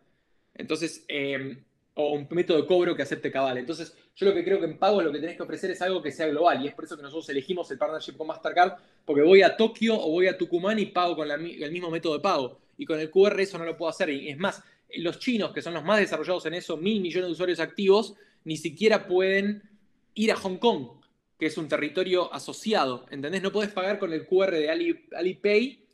Entonces, 0.54 1.04
em, 1.08 1.64
o 1.94 2.12
un 2.12 2.28
método 2.30 2.60
de 2.60 2.66
cobro 2.66 2.94
que 2.94 3.02
acepte 3.02 3.30
cabal. 3.30 3.58
Entonces, 3.58 3.96
yo 4.14 4.26
lo 4.26 4.34
que 4.34 4.44
creo 4.44 4.60
que 4.60 4.66
en 4.66 4.78
pago 4.78 5.02
lo 5.02 5.12
que 5.12 5.18
tenés 5.18 5.36
que 5.36 5.42
ofrecer 5.42 5.70
es 5.70 5.82
algo 5.82 6.02
que 6.02 6.12
sea 6.12 6.28
global. 6.28 6.64
Y 6.64 6.68
es 6.68 6.74
por 6.74 6.84
eso 6.84 6.96
que 6.96 7.02
nosotros 7.02 7.28
elegimos 7.28 7.70
el 7.70 7.78
partnership 7.78 8.16
con 8.16 8.28
Mastercard, 8.28 8.74
porque 9.04 9.22
voy 9.22 9.42
a 9.42 9.56
Tokio 9.56 9.96
o 9.96 10.10
voy 10.10 10.28
a 10.28 10.38
Tucumán 10.38 10.78
y 10.78 10.86
pago 10.86 11.16
con 11.16 11.30
el 11.30 11.72
mismo 11.72 11.90
método 11.90 12.14
de 12.14 12.20
pago. 12.20 12.60
Y 12.76 12.86
con 12.86 13.00
el 13.00 13.10
QR 13.10 13.40
eso 13.40 13.58
no 13.58 13.64
lo 13.64 13.76
puedo 13.76 13.90
hacer. 13.90 14.10
Y 14.10 14.28
es 14.28 14.38
más, 14.38 14.62
los 14.96 15.18
chinos, 15.18 15.52
que 15.52 15.62
son 15.62 15.74
los 15.74 15.84
más 15.84 15.98
desarrollados 15.98 16.46
en 16.46 16.54
eso, 16.54 16.76
mil 16.76 17.00
millones 17.00 17.28
de 17.28 17.32
usuarios 17.32 17.60
activos, 17.60 18.14
ni 18.44 18.56
siquiera 18.56 19.06
pueden 19.06 19.62
ir 20.14 20.32
a 20.32 20.36
Hong 20.36 20.58
Kong 20.58 20.97
que 21.38 21.46
es 21.46 21.56
un 21.56 21.68
territorio 21.68 22.32
asociado, 22.34 23.06
¿entendés? 23.10 23.42
No 23.42 23.52
puedes 23.52 23.72
pagar 23.72 23.98
con 23.98 24.12
el 24.12 24.26
QR 24.26 24.50
de 24.50 24.70
Alipay 25.12 25.86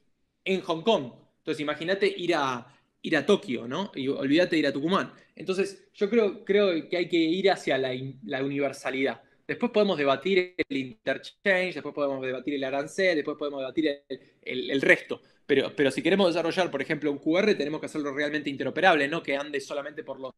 en 0.45 0.61
Hong 0.63 0.83
Kong. 0.83 1.13
Entonces, 1.39 1.61
imagínate 1.61 2.07
ir 2.07 2.35
a, 2.35 2.67
ir 3.03 3.17
a 3.17 3.27
Tokio, 3.27 3.69
¿no? 3.69 3.93
Y 3.95 4.09
olvídate 4.09 4.57
de 4.57 4.61
ir 4.61 4.67
a 4.67 4.73
Tucumán. 4.73 5.13
Entonces, 5.37 5.89
yo 5.93 6.09
creo, 6.09 6.45
creo 6.45 6.89
que 6.89 6.97
hay 6.97 7.09
que 7.09 7.19
ir 7.19 7.51
hacia 7.51 7.77
la, 7.77 8.43
universalidad. 8.43 9.23
Después 9.47 9.71
podemos 9.71 9.99
debatir 9.99 10.55
el 10.57 10.77
interchange, 10.77 11.75
después 11.75 11.95
podemos 11.95 12.25
debatir 12.25 12.55
el 12.55 12.65
arancel, 12.65 13.17
después 13.17 13.37
podemos 13.37 13.61
debatir 13.61 14.03
el, 14.43 14.81
resto. 14.81 15.21
Pero, 15.45 15.71
pero 15.77 15.91
si 15.91 16.01
queremos 16.01 16.29
desarrollar, 16.29 16.71
por 16.71 16.81
ejemplo, 16.81 17.13
un 17.13 17.19
QR, 17.19 17.55
tenemos 17.55 17.79
que 17.79 17.87
hacerlo 17.87 18.15
realmente 18.15 18.49
interoperable, 18.49 19.07
no 19.07 19.23
que 19.23 19.37
ande 19.37 19.61
solamente 19.61 20.03
por 20.03 20.19
los, 20.19 20.33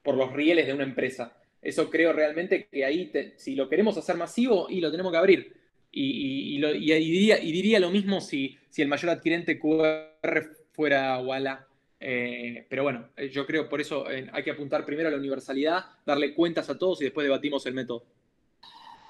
por 0.00 0.16
los 0.16 0.32
rieles 0.32 0.68
de 0.68 0.72
una 0.72 0.84
empresa. 0.84 1.36
Eso 1.64 1.90
creo 1.90 2.12
realmente 2.12 2.68
que 2.70 2.84
ahí, 2.84 3.10
si 3.36 3.54
lo 3.54 3.68
queremos 3.68 3.96
hacer 3.96 4.16
masivo, 4.16 4.68
y 4.68 4.80
lo 4.80 4.90
tenemos 4.90 5.10
que 5.10 5.18
abrir. 5.18 5.56
Y, 5.90 6.60
diría, 6.60 7.80
lo 7.80 7.90
mismo 7.90 8.20
si, 8.20 8.58
si, 8.68 8.82
el 8.82 8.88
mayor 8.88 9.10
adquirente 9.10 9.58
QR 9.58 10.50
fuera 10.72 11.18
Walla. 11.20 11.66
Eh, 11.98 12.66
pero 12.68 12.82
bueno, 12.82 13.08
eh, 13.16 13.30
yo 13.30 13.46
creo 13.46 13.66
por 13.66 13.80
eso 13.80 14.10
eh, 14.10 14.28
hay 14.30 14.42
que 14.42 14.50
apuntar 14.50 14.84
primero 14.84 15.08
a 15.08 15.12
la 15.12 15.16
universalidad, 15.16 15.86
darle 16.04 16.34
cuentas 16.34 16.68
a 16.68 16.76
todos 16.76 17.00
y 17.00 17.04
después 17.04 17.24
debatimos 17.24 17.64
el 17.64 17.72
método 17.72 18.04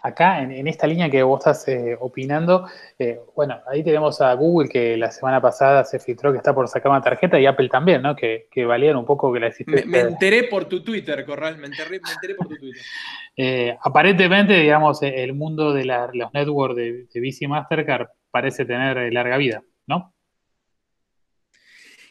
acá 0.05 0.43
en, 0.43 0.69
esta 0.69 0.87
línea 0.87 1.09
que 1.09 1.23
vos 1.23 1.41
estás 1.41 1.67
eh, 1.67 1.97
opinando, 1.99 2.69
eh, 2.99 3.21
bueno, 3.35 3.59
ahí 3.67 3.83
tenemos 3.83 4.21
a 4.21 4.35
Google 4.35 4.69
que 4.69 4.99
la 4.99 5.11
semana 5.11 5.41
pasada 5.41 5.83
se 5.85 5.99
filtró 5.99 6.31
que 6.31 6.37
está 6.37 6.55
por 6.55 6.69
sacar 6.69 6.93
una 6.93 7.01
tarjeta 7.01 7.41
y 7.41 7.47
Apple 7.47 7.71
también, 7.71 8.03
¿no? 8.03 8.15
Que, 8.15 8.47
que 8.51 8.67
valían 8.67 8.97
un 8.97 9.07
poco 9.07 9.33
que 9.33 9.41
la 9.41 9.47
existencia. 9.47 9.87
Me, 9.87 10.01
enteré 10.01 10.45
por 10.45 10.67
tu 10.67 10.85
Twitter, 10.85 11.25
Corral, 11.25 11.57
me 11.57 11.69
enteré, 11.69 12.01
por 12.37 12.49
tu 12.49 12.57
Twitter. 12.57 12.83
Eh, 13.35 13.75
aparentemente, 13.83 14.53
digamos, 14.53 15.03
el 15.03 15.33
mundo 15.33 15.73
de 15.73 15.87
los 15.87 16.35
networks 16.35 16.77
de, 16.77 17.07
de 17.07 17.21
Visa 17.21 17.47
y 17.47 17.49
Mastercard 17.49 18.09
parece 18.31 18.67
tener 18.67 19.11
larga 19.11 19.39
vida, 19.39 19.63
¿no? 19.87 20.15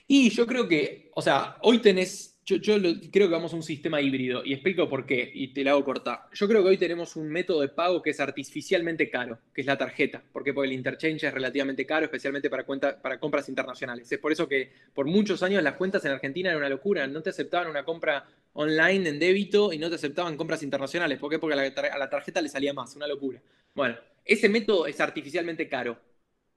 Y 0.08 0.32
yo 0.32 0.48
creo 0.48 0.68
que, 0.68 1.12
o 1.14 1.22
sea, 1.22 1.58
hoy 1.62 1.78
tenés 1.78 2.33
yo, 2.46 2.60
creo 2.60 3.28
que 3.28 3.34
vamos 3.34 3.54
a 3.54 3.56
un 3.56 3.64
sistema 3.64 4.02
híbrido 4.02 4.44
y 4.44 4.54
explico 4.54 4.90
por 4.90 5.06
qué 5.06 5.32
y 5.34 5.54
te 5.54 5.64
la 5.64 5.72
hago 5.72 5.86
cortar. 5.86 6.28
Yo 6.34 6.48
creo 6.48 6.62
que 6.62 6.70
hoy 6.70 6.78
tenemos 6.78 7.16
un 7.16 7.30
método 7.30 7.62
de 7.62 7.70
pago 7.70 8.02
que 8.02 8.10
es 8.10 8.20
artificialmente 8.20 9.10
caro, 9.10 9.40
que 9.54 9.62
es 9.62 9.68
la 9.68 9.78
tarjeta. 9.78 10.22
¿Por? 10.32 10.44
Porque 10.44 10.68
el 10.68 10.74
interchange 10.74 11.24
es 11.24 11.34
relativamente 11.34 11.86
caro, 11.86 12.06
especialmente 12.06 12.50
para, 12.50 12.66
para 13.02 13.20
compras 13.20 13.48
internacionales. 13.48 14.12
Es 14.12 14.20
por 14.20 14.34
eso 14.34 14.48
que 14.48 14.72
por 14.94 15.06
muchos 15.06 15.42
años 15.42 15.64
las 15.64 15.76
cuentas 15.76 16.04
en 16.04 16.12
Argentina 16.12 16.50
eran 16.50 16.60
una 16.60 16.70
locura. 16.70 17.08
No 17.08 17.22
te 17.22 17.30
aceptaban 17.30 17.70
una 17.70 17.86
compra 17.86 18.26
online 18.54 19.08
en 19.08 19.20
débito 19.20 19.72
y 19.72 19.78
no 19.78 19.90
te 19.90 19.96
aceptaban 19.96 20.36
compras 20.36 20.64
internacionales. 20.64 21.20
¿Por 21.20 21.30
qué? 21.30 21.40
Porque 21.40 21.58
a 21.58 21.98
la, 21.98 22.10
tarjeta 22.10 22.42
le 22.42 22.50
salía 22.50 22.74
más, 22.74 22.94
una 22.96 23.08
locura. 23.08 23.42
Bueno, 23.74 23.96
ese 24.26 24.50
método 24.50 24.86
es 24.86 25.00
artificialmente 25.00 25.70
caro. 25.70 25.98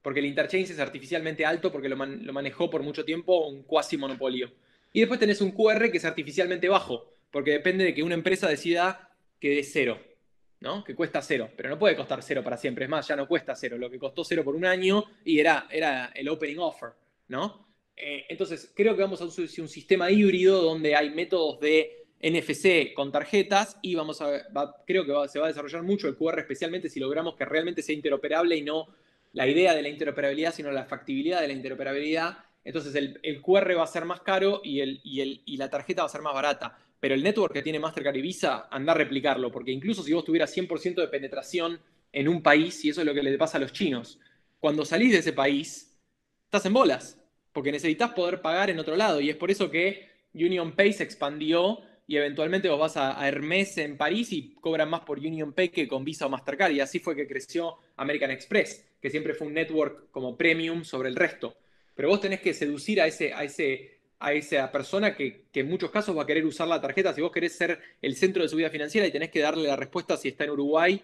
Porque 0.02 0.20
el 0.20 0.26
interchange 0.26 0.70
es 0.70 0.78
artificialmente 0.78 1.44
alto 1.44 1.70
porque 1.70 1.88
lo, 1.88 1.96
lo 1.96 2.32
manejó 2.32 2.70
por 2.70 2.82
mucho 2.82 3.04
tiempo 3.04 3.46
un 3.46 3.62
cuasi 3.62 3.96
monopolio. 3.96 4.50
Y 4.96 5.00
después 5.00 5.20
tenés 5.20 5.42
un 5.42 5.50
QR 5.50 5.90
que 5.90 5.98
es 5.98 6.06
artificialmente 6.06 6.70
bajo, 6.70 7.12
porque 7.30 7.50
depende 7.50 7.84
de 7.84 7.92
que 7.92 8.02
una 8.02 8.14
empresa 8.14 8.48
decida 8.48 9.10
que 9.38 9.50
dé 9.50 9.62
cero, 9.62 10.00
¿no? 10.60 10.82
Que 10.84 10.94
cuesta 10.94 11.20
cero, 11.20 11.50
pero 11.54 11.68
no 11.68 11.78
puede 11.78 11.94
costar 11.94 12.22
cero 12.22 12.42
para 12.42 12.56
siempre. 12.56 12.86
Es 12.86 12.90
más, 12.90 13.06
ya 13.06 13.14
no 13.14 13.28
cuesta 13.28 13.54
cero, 13.54 13.76
lo 13.76 13.90
que 13.90 13.98
costó 13.98 14.24
cero 14.24 14.42
por 14.42 14.56
un 14.56 14.64
año 14.64 15.04
y 15.22 15.38
era, 15.38 15.66
era 15.70 16.06
el 16.14 16.26
opening 16.30 16.56
offer, 16.60 16.92
¿no? 17.28 17.68
Eh, 17.94 18.24
entonces, 18.30 18.72
creo 18.74 18.96
que 18.96 19.02
vamos 19.02 19.20
a 19.20 19.26
usar 19.26 19.44
un 19.58 19.68
sistema 19.68 20.10
híbrido 20.10 20.62
donde 20.62 20.96
hay 20.96 21.10
métodos 21.10 21.60
de 21.60 22.06
NFC 22.22 22.94
con 22.94 23.12
tarjetas 23.12 23.78
y 23.82 23.96
vamos 23.96 24.22
a, 24.22 24.46
creo 24.86 25.04
que 25.04 25.28
se 25.28 25.38
va 25.38 25.44
a 25.44 25.48
desarrollar 25.48 25.82
mucho 25.82 26.08
el 26.08 26.16
QR, 26.16 26.38
especialmente 26.38 26.88
si 26.88 27.00
logramos 27.00 27.36
que 27.36 27.44
realmente 27.44 27.82
sea 27.82 27.94
interoperable 27.94 28.56
y 28.56 28.62
no 28.62 28.86
la 29.34 29.46
idea 29.46 29.74
de 29.74 29.82
la 29.82 29.90
interoperabilidad, 29.90 30.54
sino 30.54 30.72
la 30.72 30.86
factibilidad 30.86 31.42
de 31.42 31.48
la 31.48 31.52
interoperabilidad 31.52 32.45
entonces 32.66 32.96
el, 32.96 33.40
QR 33.42 33.78
va 33.78 33.84
a 33.84 33.86
ser 33.86 34.04
más 34.04 34.22
caro 34.22 34.60
y, 34.64 35.56
la 35.56 35.70
tarjeta 35.70 36.02
va 36.02 36.06
a 36.06 36.10
ser 36.10 36.20
más 36.20 36.34
barata. 36.34 36.76
Pero 36.98 37.14
el 37.14 37.22
network 37.22 37.54
que 37.54 37.62
tiene 37.62 37.78
Mastercard 37.78 38.16
y 38.16 38.22
Visa, 38.22 38.66
anda 38.72 38.92
a 38.92 38.96
replicarlo, 38.96 39.52
porque 39.52 39.70
incluso 39.70 40.02
si 40.02 40.12
vos 40.12 40.24
tuvieras 40.24 40.56
100% 40.56 40.96
de 40.96 41.06
penetración 41.06 41.78
en 42.12 42.26
un 42.26 42.42
país, 42.42 42.84
y 42.84 42.88
eso 42.90 43.02
es 43.02 43.06
lo 43.06 43.14
que 43.14 43.22
le 43.22 43.38
pasa 43.38 43.58
a 43.58 43.60
los 43.60 43.72
chinos, 43.72 44.18
cuando 44.58 44.84
salís 44.84 45.12
de 45.12 45.18
ese 45.18 45.32
país, 45.32 45.96
estás 46.46 46.66
en 46.66 46.72
bolas, 46.72 47.22
porque 47.52 47.70
necesitas 47.70 48.10
poder 48.10 48.42
pagar 48.42 48.68
en 48.68 48.80
otro 48.80 48.96
lado. 48.96 49.20
Y 49.20 49.30
es 49.30 49.36
por 49.36 49.52
eso 49.52 49.70
que 49.70 50.08
Union 50.34 50.72
Pay 50.72 50.92
se 50.92 51.04
expandió 51.04 51.78
y 52.08 52.16
eventualmente 52.16 52.68
vos 52.68 52.80
vas 52.80 52.96
a 52.96 53.28
Hermes 53.28 53.78
en 53.78 53.96
París 53.96 54.32
y 54.32 54.54
cobran 54.54 54.90
más 54.90 55.02
por 55.02 55.20
Union 55.20 55.52
Pay 55.52 55.68
que 55.68 55.86
con 55.86 56.04
Visa 56.04 56.26
o 56.26 56.30
Mastercard. 56.30 56.72
Y 56.72 56.80
así 56.80 56.98
fue 56.98 57.14
que 57.14 57.28
creció 57.28 57.76
American 57.96 58.32
Express, 58.32 58.84
que 59.00 59.10
siempre 59.10 59.34
fue 59.34 59.46
un 59.46 59.54
network 59.54 60.10
como 60.10 60.36
premium 60.36 60.82
sobre 60.82 61.10
el 61.10 61.14
resto. 61.14 61.56
Pero 61.96 62.08
vos 62.08 62.20
tenés 62.20 62.40
que 62.40 62.54
seducir 62.54 63.00
a 63.00 63.08
ese, 63.08 63.34
a 63.34 63.42
ese 63.42 63.96
a 64.18 64.32
esa 64.32 64.70
persona 64.72 65.14
que, 65.14 65.46
en 65.52 65.68
muchos 65.68 65.90
casos 65.90 66.16
va 66.16 66.22
a 66.22 66.26
querer 66.26 66.46
usar 66.46 66.68
la 66.68 66.80
tarjeta. 66.80 67.12
Si 67.12 67.20
vos 67.20 67.32
querés 67.32 67.56
ser 67.56 67.80
el 68.00 68.16
centro 68.16 68.42
de 68.42 68.48
su 68.48 68.56
vida 68.56 68.70
financiera 68.70 69.06
y 69.06 69.12
tenés 69.12 69.30
que 69.30 69.40
darle 69.40 69.68
la 69.68 69.76
respuesta 69.76 70.16
si 70.16 70.28
está 70.28 70.44
en 70.44 70.50
Uruguay 70.50 71.02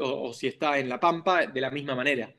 o, 0.00 0.32
si 0.32 0.46
está 0.46 0.78
en 0.78 0.88
La 0.88 0.98
Pampa 0.98 1.46
de 1.46 1.60
la 1.60 1.70
misma 1.70 1.94
manera. 1.94 2.32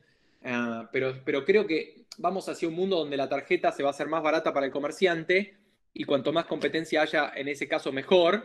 Ah, 0.44 0.89
pero, 0.92 1.22
pero 1.24 1.46
creo 1.46 1.68
que 1.68 2.06
vamos 2.18 2.50
hacia 2.50 2.68
un 2.68 2.74
mundo 2.74 2.98
donde 2.98 3.18
la 3.18 3.30
tarjeta 3.30 3.72
se 3.72 3.84
va 3.84 3.89
a 3.89 3.92
hacer 3.92 4.08
más 4.08 4.24
barata 4.24 4.54
para 4.54 4.66
el 4.66 4.72
comerciante 4.72 5.56
y 5.94 6.04
cuanto 6.04 6.32
más 6.34 6.46
competencia 6.46 7.01
haya 7.01 7.32
en 7.36 7.48
ese 7.48 7.68
caso 7.68 7.92
mejor. 7.92 8.44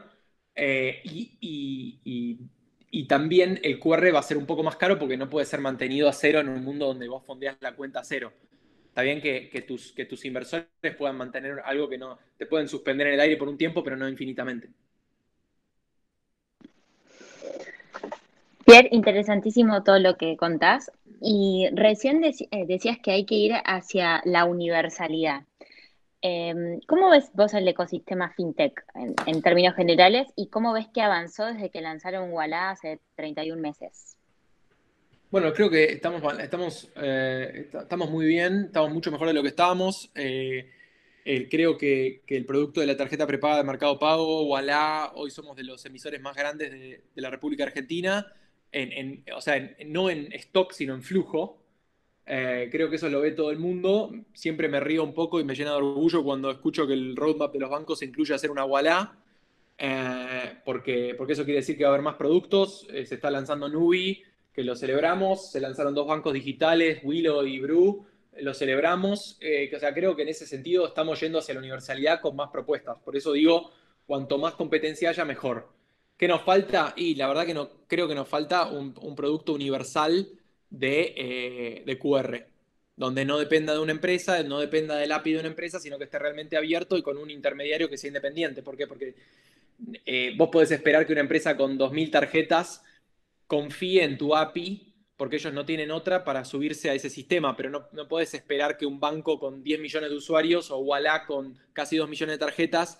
Eh, 0.55 1.01
y, 1.05 2.39
también 3.09 3.61
el 3.63 3.79
QR 3.79 4.15
va 4.15 4.21
a 4.21 4.23
ser 4.23 4.39
un 4.39 4.47
poco 4.47 4.63
más 4.63 4.77
caro 4.77 4.99
porque 4.99 5.19
no 5.19 5.29
puede 5.29 5.45
ser 5.45 5.61
mantenido 5.61 6.09
a 6.09 6.15
cero 6.15 6.41
en 6.41 6.49
un 6.49 6.65
mundo 6.65 6.87
donde 6.87 7.09
vos 7.09 7.23
fondeas 7.25 7.57
la 7.61 7.75
cuenta 7.75 8.01
a 8.01 8.05
cero. 8.05 8.33
Está 8.93 9.01
bien 9.01 9.23
que, 9.23 9.65
tus, 9.67 9.93
que 9.93 10.05
tus 10.05 10.23
inversores 10.27 10.67
puedan 10.99 11.17
mantener 11.17 11.63
algo 11.65 11.89
que 11.89 11.97
no 11.97 12.19
te 12.37 12.45
pueden 12.45 12.69
suspender 12.69 13.07
en 13.07 13.15
el 13.15 13.21
aire 13.21 13.39
por 13.39 13.49
un 13.49 13.57
tiempo, 13.57 13.83
pero 13.83 13.97
no 13.97 14.07
infinitamente. 14.07 14.69
Pierre, 18.67 18.91
interesantísimo 18.93 19.83
todo 19.83 19.99
lo 19.99 20.19
que 20.19 20.37
contás. 20.37 20.93
Y 21.23 21.71
recién 21.73 22.23
eh, 22.23 22.67
decías 22.67 22.99
que 22.99 23.13
hay 23.13 23.25
que 23.25 23.37
ir 23.37 23.55
hacia 23.65 24.21
la 24.27 24.45
universalidad. 24.45 25.45
Em, 26.21 26.79
¿Cómo 26.87 27.09
ves 27.09 27.31
vos 27.33 27.55
el 27.55 27.67
ecosistema 27.67 28.29
fintech 28.35 28.85
en, 29.27 29.41
términos 29.41 29.75
generales 29.75 30.29
y 30.37 30.49
cómo 30.49 30.75
ves 30.75 30.89
que 30.93 31.01
avanzó 31.01 31.47
desde 31.47 31.71
que 31.71 31.81
lanzaron 31.81 32.31
Walla 32.31 32.69
hace 32.69 33.01
31 33.15 33.59
meses? 33.59 34.19
Bueno, 35.33 35.51
creo 35.55 35.71
que 35.71 35.85
estamos, 35.85 36.23
estamos, 36.41 36.91
eh, 36.95 37.71
estamos 37.73 38.11
muy 38.11 38.27
bien, 38.27 38.65
estamos 38.67 38.93
mucho 38.93 39.11
mejor 39.11 39.29
de 39.29 39.33
lo 39.33 39.41
que 39.41 39.49
estábamos. 39.49 40.11
Eh, 40.15 40.71
eh, 41.25 41.49
creo 41.51 41.79
que, 41.79 42.21
el 42.27 42.45
producto 42.45 42.83
de 42.83 42.87
la 42.87 42.99
tarjeta 42.99 43.27
prepaga 43.27 43.57
de 43.57 43.65
Mercado 43.65 43.99
Pago, 43.99 44.47
Walla, 44.47 45.11
hoy 45.15 45.31
somos 45.31 45.57
de 45.57 45.65
los 45.65 45.87
emisores 45.87 46.21
más 46.21 46.37
grandes 46.37 46.71
de, 46.71 47.03
la 47.15 47.31
República 47.31 47.65
Argentina, 47.65 48.31
en, 48.73 49.25
o 49.35 49.41
sea, 49.41 49.75
no 49.87 50.11
en 50.11 50.31
stock, 50.35 50.73
sino 50.73 50.93
en 50.93 51.03
flujo. 51.03 51.63
creo 52.27 52.91
que 52.91 52.97
eso 52.97 53.09
lo 53.09 53.23
ve 53.23 53.31
todo 53.31 53.51
el 53.53 53.59
mundo. 53.59 54.13
Siempre 54.35 54.69
me 54.69 54.81
río 54.81 55.03
un 55.03 55.15
poco 55.15 55.41
y 55.41 55.45
me 55.45 55.55
llena 55.55 55.71
de 55.71 55.77
orgullo 55.77 56.23
cuando 56.23 56.51
escucho 56.51 56.87
que 56.87 56.93
el 56.93 57.17
roadmap 57.17 57.55
de 57.55 57.59
los 57.61 57.71
bancos 57.71 58.03
incluye 58.03 58.35
hacer 58.35 58.51
una 58.51 58.67
Walla, 58.67 59.15
porque, 60.67 61.15
porque 61.17 61.33
eso 61.33 61.45
quiere 61.45 61.61
decir 61.61 61.79
que 61.79 61.85
va 61.85 61.89
a 61.89 61.95
haber 61.95 62.05
más 62.05 62.17
productos. 62.17 62.87
se 62.91 63.15
está 63.15 63.31
lanzando 63.31 63.71
Nubi 63.71 64.23
que 64.53 64.63
lo 64.63 64.77
celebramos. 64.77 65.51
Se 65.51 65.61
lanzaron 65.61 65.95
dos 65.95 66.07
bancos 66.07 66.35
digitales, 66.35 67.01
Willow 67.03 67.45
y 67.47 67.61
Bru. 67.61 68.07
Lo 68.41 68.55
celebramos. 68.55 69.37
Eh, 69.41 69.71
o 69.75 69.79
sea, 69.79 69.93
creo 69.95 70.15
que 70.17 70.23
en 70.23 70.29
ese 70.29 70.47
sentido 70.47 70.87
estamos 70.87 71.21
yendo 71.21 71.39
hacia 71.39 71.55
la 71.55 71.61
universalidad 71.61 72.21
con 72.21 72.37
más 72.37 72.51
propuestas. 72.51 72.99
Por 73.05 73.17
eso 73.17 73.33
digo, 73.33 73.71
cuanto 74.07 74.39
más 74.39 74.55
competencia 74.55 75.11
haya, 75.11 75.25
mejor. 75.25 75.71
¿Qué 76.17 76.29
nos 76.29 76.43
falta? 76.43 76.95
Y 76.97 77.15
la 77.15 77.27
verdad 77.29 77.47
que 77.47 77.55
no, 77.55 77.71
creo 77.87 78.07
que 78.07 78.15
nos 78.15 78.29
falta 78.29 78.67
un, 78.67 78.95
producto 79.17 79.55
universal 79.55 80.29
de, 80.71 81.15
eh, 81.17 81.83
de, 81.85 81.99
QR, 81.99 82.47
donde 82.97 83.25
no 83.25 83.39
dependa 83.39 83.73
de 83.73 83.81
una 83.81 83.93
empresa, 83.93 84.43
no 84.43 84.61
dependa 84.61 84.97
del 84.97 85.13
API 85.13 85.33
de 85.33 85.41
una 85.41 85.49
empresa, 85.49 85.81
sino 85.81 85.99
que 85.99 86.05
esté 86.05 86.19
realmente 86.19 86.57
abierto 86.57 86.97
y 86.97 87.03
con 87.03 87.19
un 87.19 87.31
intermediario 87.31 87.89
que 87.89 87.99
sea 87.99 88.09
independiente. 88.09 88.63
¿Por 88.63 88.77
qué? 88.77 88.87
Porque 88.87 89.15
eh, 90.07 90.35
vos 90.37 90.49
podés 90.51 90.71
esperar 90.71 91.07
que 91.07 91.13
una 91.13 91.23
empresa 91.23 91.57
con 91.57 91.79
2.000 91.79 92.11
tarjetas 92.11 92.85
confíe 93.53 94.03
en 94.03 94.17
tu 94.17 94.35
API, 94.35 94.95
porque 95.15 95.37
ellos 95.37 95.53
no 95.53 95.67
tienen 95.67 95.91
otra 95.91 96.25
para 96.25 96.43
subirse 96.43 96.89
a 96.89 96.95
ese 96.95 97.11
sistema, 97.11 97.55
pero 97.55 97.69
no, 97.69 97.87
no 97.93 98.09
puedes 98.09 98.33
esperar 98.33 98.79
que 98.79 98.87
un 98.87 98.99
banco 98.99 99.39
con 99.39 99.63
10 99.63 99.79
millones 99.79 100.09
de 100.09 100.17
usuarios 100.17 100.71
o 100.71 100.79
Walla 100.79 101.27
con 101.27 101.59
casi 101.75 101.99
2 101.99 102.09
millones 102.09 102.37
de 102.37 102.39
tarjetas 102.39 102.99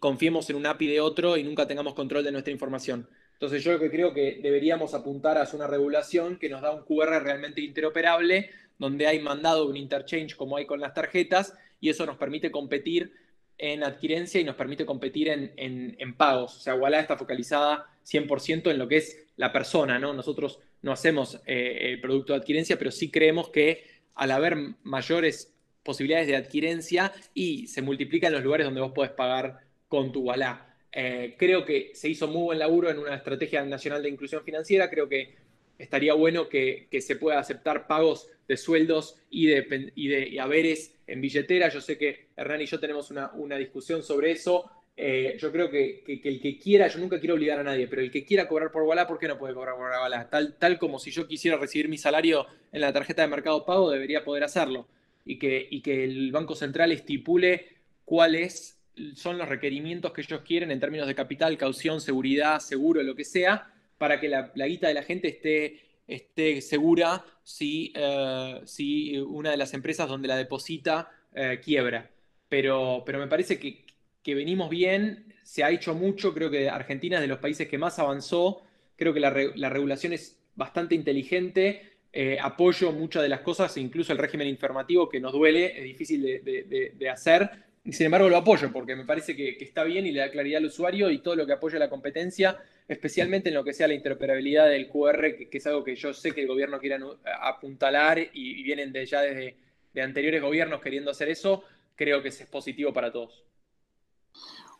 confiemos 0.00 0.48
en 0.48 0.56
un 0.56 0.64
API 0.64 0.86
de 0.86 1.02
otro 1.02 1.36
y 1.36 1.44
nunca 1.44 1.68
tengamos 1.68 1.92
control 1.92 2.24
de 2.24 2.32
nuestra 2.32 2.50
información. 2.50 3.10
Entonces 3.34 3.62
yo 3.62 3.78
creo 3.78 4.14
que 4.14 4.40
deberíamos 4.42 4.94
apuntar 4.94 5.36
a 5.36 5.46
una 5.52 5.66
regulación 5.66 6.38
que 6.38 6.48
nos 6.48 6.62
da 6.62 6.70
un 6.70 6.84
QR 6.84 7.22
realmente 7.22 7.60
interoperable, 7.60 8.48
donde 8.78 9.06
hay 9.06 9.20
mandado 9.20 9.68
un 9.68 9.76
interchange 9.76 10.34
como 10.34 10.56
hay 10.56 10.64
con 10.64 10.80
las 10.80 10.94
tarjetas, 10.94 11.52
y 11.78 11.90
eso 11.90 12.06
nos 12.06 12.16
permite 12.16 12.50
competir 12.50 13.12
en 13.58 13.82
adquirencia 13.82 14.40
y 14.40 14.44
nos 14.44 14.54
permite 14.54 14.86
competir 14.86 15.28
en, 15.28 15.52
en, 15.56 16.14
pagos. 16.14 16.56
O 16.56 16.60
sea, 16.60 16.74
Walla 16.76 17.00
está 17.00 17.16
focalizada 17.16 17.86
100% 18.06 18.70
en 18.70 18.78
lo 18.78 18.88
que 18.88 18.98
es 18.98 19.26
la 19.36 19.52
persona, 19.52 19.98
¿no? 19.98 20.14
Nosotros 20.14 20.60
no 20.82 20.92
hacemos 20.92 21.40
eh, 21.44 21.90
el 21.92 22.00
producto 22.00 22.32
de 22.32 22.38
adquirencia, 22.38 22.78
pero 22.78 22.90
sí 22.90 23.10
creemos 23.10 23.50
que 23.50 23.84
al 24.14 24.30
haber 24.30 24.56
mayores 24.84 25.52
posibilidades 25.82 26.28
de 26.28 26.36
adquirencia 26.36 27.12
y 27.34 27.66
se 27.66 27.82
multiplican 27.82 28.32
los 28.32 28.44
lugares 28.44 28.66
donde 28.66 28.80
vos 28.80 28.92
podés 28.92 29.12
pagar 29.12 29.60
con 29.88 30.12
tu 30.12 30.20
Walla. 30.20 30.66
Eh, 30.92 31.34
creo 31.38 31.64
que 31.64 31.90
se 31.94 32.08
hizo 32.08 32.28
muy 32.28 32.42
buen 32.42 32.58
laburo 32.58 32.90
en 32.90 32.98
una 32.98 33.14
estrategia 33.14 33.64
nacional 33.64 34.02
de 34.02 34.08
inclusión 34.08 34.44
financiera. 34.44 34.88
Creo 34.88 35.08
que 35.08 35.34
estaría 35.78 36.14
bueno 36.14 36.48
que, 36.48 36.88
se 37.00 37.16
pueda 37.16 37.38
aceptar 37.38 37.86
pagos 37.86 38.28
de 38.46 38.56
sueldos 38.56 39.16
y 39.30 39.46
de, 39.46 39.92
y 39.94 40.08
de 40.08 40.40
haberes 40.40 40.96
en 41.06 41.20
billetera. 41.20 41.68
Yo 41.68 41.80
sé 41.80 41.96
que 41.96 42.28
Hernán 42.36 42.62
y 42.62 42.66
yo 42.66 42.80
tenemos 42.80 43.10
una, 43.10 43.30
una 43.34 43.56
discusión 43.56 44.02
sobre 44.02 44.32
eso. 44.32 44.70
Eh, 45.00 45.36
yo 45.38 45.52
creo 45.52 45.70
que, 45.70 46.02
el 46.24 46.40
que 46.40 46.58
quiera, 46.58 46.88
yo 46.88 46.98
nunca 46.98 47.20
quiero 47.20 47.36
obligar 47.36 47.60
a 47.60 47.62
nadie, 47.62 47.86
pero 47.86 48.02
el 48.02 48.10
que 48.10 48.24
quiera 48.24 48.48
cobrar 48.48 48.72
por 48.72 48.82
Walla, 48.82 49.06
¿por 49.06 49.18
qué 49.18 49.28
no 49.28 49.38
puede 49.38 49.54
cobrar 49.54 49.76
por 49.76 49.90
Walla? 49.90 50.28
Tal, 50.28 50.56
tal 50.58 50.76
como 50.76 50.98
si 50.98 51.12
yo 51.12 51.28
quisiera 51.28 51.56
recibir 51.56 51.88
mi 51.88 51.98
salario 51.98 52.46
en 52.72 52.80
la 52.80 52.92
tarjeta 52.92 53.22
de 53.22 53.28
mercado 53.28 53.64
pago, 53.64 53.90
debería 53.90 54.24
poder 54.24 54.42
hacerlo. 54.42 54.88
Y 55.24 55.38
que, 55.38 55.68
y 55.70 55.82
que 55.82 56.02
el 56.02 56.32
Banco 56.32 56.56
Central 56.56 56.90
estipule 56.90 57.68
cuáles 58.04 58.80
son 59.14 59.38
los 59.38 59.48
requerimientos 59.48 60.12
que 60.12 60.22
ellos 60.22 60.40
quieren 60.44 60.72
en 60.72 60.80
términos 60.80 61.06
de 61.06 61.14
capital, 61.14 61.56
caución, 61.56 62.00
seguridad, 62.00 62.58
seguro, 62.58 63.00
lo 63.04 63.14
que 63.14 63.24
sea, 63.24 63.72
para 63.98 64.20
que 64.20 64.28
la, 64.28 64.50
guita 64.54 64.88
de 64.88 64.94
la 64.94 65.02
gente 65.02 65.28
esté, 65.28 65.80
esté 66.06 66.60
segura 66.60 67.24
si, 67.42 67.92
eh, 67.94 68.60
si 68.64 69.18
una 69.18 69.50
de 69.50 69.56
las 69.56 69.74
empresas 69.74 70.08
donde 70.08 70.28
la 70.28 70.36
deposita 70.36 71.10
eh, 71.34 71.60
quiebra. 71.62 72.10
Pero, 72.48 73.02
pero 73.04 73.18
me 73.18 73.26
parece 73.26 73.58
que, 73.58 73.84
que 74.22 74.34
venimos 74.34 74.70
bien, 74.70 75.34
se 75.42 75.64
ha 75.64 75.70
hecho 75.70 75.94
mucho, 75.94 76.34
creo 76.34 76.50
que 76.50 76.68
Argentina 76.68 77.16
es 77.16 77.22
de 77.22 77.28
los 77.28 77.38
países 77.38 77.68
que 77.68 77.78
más 77.78 77.98
avanzó, 77.98 78.62
creo 78.96 79.14
que 79.14 79.20
la, 79.20 79.30
regulación 79.30 80.12
es 80.12 80.38
bastante 80.56 80.94
inteligente, 80.94 81.92
eh, 82.12 82.36
apoyo 82.40 82.92
muchas 82.92 83.22
de 83.22 83.28
las 83.28 83.40
cosas, 83.40 83.76
incluso 83.76 84.12
el 84.12 84.18
régimen 84.18 84.48
informativo 84.48 85.08
que 85.08 85.20
nos 85.20 85.32
duele, 85.32 85.78
es 85.78 85.84
difícil 85.84 86.22
de, 86.22 87.10
hacer, 87.10 87.50
y 87.84 87.92
sin 87.92 88.06
embargo 88.06 88.28
lo 88.28 88.36
apoyo 88.36 88.70
porque 88.72 88.96
me 88.96 89.04
parece 89.04 89.34
que, 89.34 89.56
está 89.60 89.84
bien 89.84 90.06
y 90.06 90.12
le 90.12 90.20
da 90.20 90.30
claridad 90.30 90.58
al 90.58 90.66
usuario 90.66 91.10
y 91.10 91.18
todo 91.18 91.36
lo 91.36 91.46
que 91.46 91.52
apoya 91.52 91.78
la 91.78 91.88
competencia, 91.88 92.56
especialmente 92.86 93.48
en 93.48 93.54
lo 93.54 93.64
que 93.64 93.72
sea 93.72 93.88
la 93.88 93.94
interoperabilidad 93.94 94.68
del 94.68 94.88
QR, 94.88 95.36
que, 95.36 95.48
es 95.50 95.66
algo 95.66 95.84
que 95.84 95.96
yo 95.96 96.12
sé 96.12 96.32
que 96.32 96.42
el 96.42 96.48
gobierno 96.48 96.78
quiere 96.78 96.98
apuntalar 97.40 98.18
y, 98.32 98.62
vienen 98.62 98.92
de, 98.92 99.06
ya 99.06 99.20
desde 99.20 99.56
de 99.94 100.02
anteriores 100.02 100.42
gobiernos 100.42 100.80
queriendo 100.80 101.10
hacer 101.10 101.28
eso, 101.28 101.64
creo 101.96 102.22
que 102.22 102.28
es 102.28 102.46
positivo 102.46 102.92
para 102.92 103.10
todos. 103.10 103.44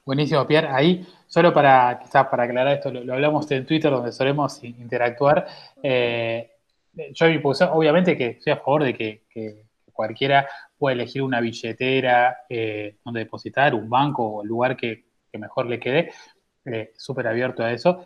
Buenísimo, 0.05 0.47
Pierre. 0.47 0.69
Ahí, 0.71 1.07
solo 1.27 1.53
para, 1.53 1.99
quizás 2.03 2.29
para 2.29 2.45
aclarar 2.45 2.77
esto, 2.77 2.91
lo, 2.91 3.13
hablamos 3.13 3.51
en 3.51 3.67
Twitter 3.67 3.91
donde 3.91 4.11
solemos 4.11 4.63
interactuar. 4.65 5.47
Eh, 5.83 6.51
yo 7.13 7.27
obviamente 7.27 8.17
que 8.17 8.29
estoy 8.29 8.53
a 8.53 8.57
favor 8.57 8.85
de 8.85 8.95
que, 8.95 9.65
cualquiera 9.93 10.49
pueda 10.79 10.95
elegir 10.95 11.23
una 11.23 11.41
billetera 11.41 12.39
eh, 12.49 12.97
donde 13.05 13.21
depositar, 13.21 13.75
un 13.75 13.89
banco 13.91 14.27
o 14.27 14.43
el 14.43 14.49
lugar 14.49 14.77
que, 14.77 15.07
mejor 15.39 15.67
le 15.67 15.79
quede. 15.79 16.11
Eh, 16.65 16.93
súper 16.97 17.29
abierto 17.29 17.63
a 17.63 17.73
eso. 17.73 18.05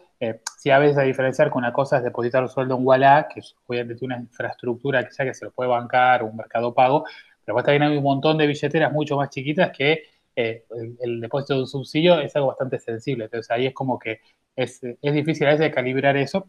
si 0.59 0.71
a 0.71 0.79
veces 0.79 0.99
a 0.99 1.03
diferenciar 1.03 1.51
con 1.51 1.65
una 1.65 1.73
cosa 1.73 1.97
es 1.97 2.05
depositar 2.05 2.43
un 2.43 2.49
sueldo 2.49 2.77
en 2.77 2.87
Walla, 2.87 3.27
que 3.27 3.41
es 3.41 3.57
obviamente 3.67 4.05
una 4.05 4.19
infraestructura 4.19 5.03
que 5.03 5.11
sea 5.11 5.25
que 5.25 5.35
se 5.35 5.47
lo 5.47 5.51
puede 5.51 5.71
bancar, 5.71 6.23
un 6.23 6.37
mercado 6.37 6.75
pago, 6.75 7.05
pero 7.45 7.57
también 7.63 7.83
hay 7.83 7.97
un 7.97 8.03
montón 8.03 8.39
de 8.39 8.47
billeteras 8.47 8.93
mucho 8.93 9.17
más 9.17 9.31
chiquitas 9.31 9.71
que 9.77 10.05
eh, 10.35 10.65
el, 11.01 11.21
depósito 11.21 11.55
de 11.55 11.61
un 11.61 11.67
subsidio 11.67 12.19
es 12.21 12.35
algo 12.37 12.49
bastante 12.49 12.79
sensible. 12.79 13.25
Entonces 13.25 13.51
ahí 13.51 13.67
es 13.67 13.75
como 13.75 13.99
que 13.99 14.21
es, 14.57 14.81
difícil 15.03 15.47
a 15.47 15.53
veces 15.53 15.75
calibrar 15.75 16.17
eso. 16.17 16.49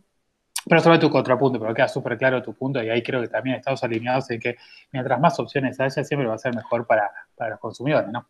Pero 0.65 0.81
sobre 0.81 0.99
tu 0.99 1.09
contrapunto, 1.09 1.59
pero 1.59 1.73
queda 1.73 1.87
súper 1.87 2.17
claro 2.17 2.41
tu 2.41 2.53
punto 2.53 2.81
y 2.81 2.89
ahí 2.89 3.03
creo 3.03 3.21
que 3.21 3.27
también 3.27 3.57
estamos 3.57 3.83
alineados 3.83 4.29
en 4.31 4.39
que 4.39 4.57
mientras 4.91 5.19
más 5.19 5.37
opciones 5.39 5.79
haya, 5.79 6.03
siempre 6.03 6.27
va 6.27 6.35
a 6.35 6.37
ser 6.37 6.55
mejor 6.55 6.87
para, 6.87 7.11
los 7.49 7.59
consumidores, 7.59 8.09
¿no? 8.09 8.27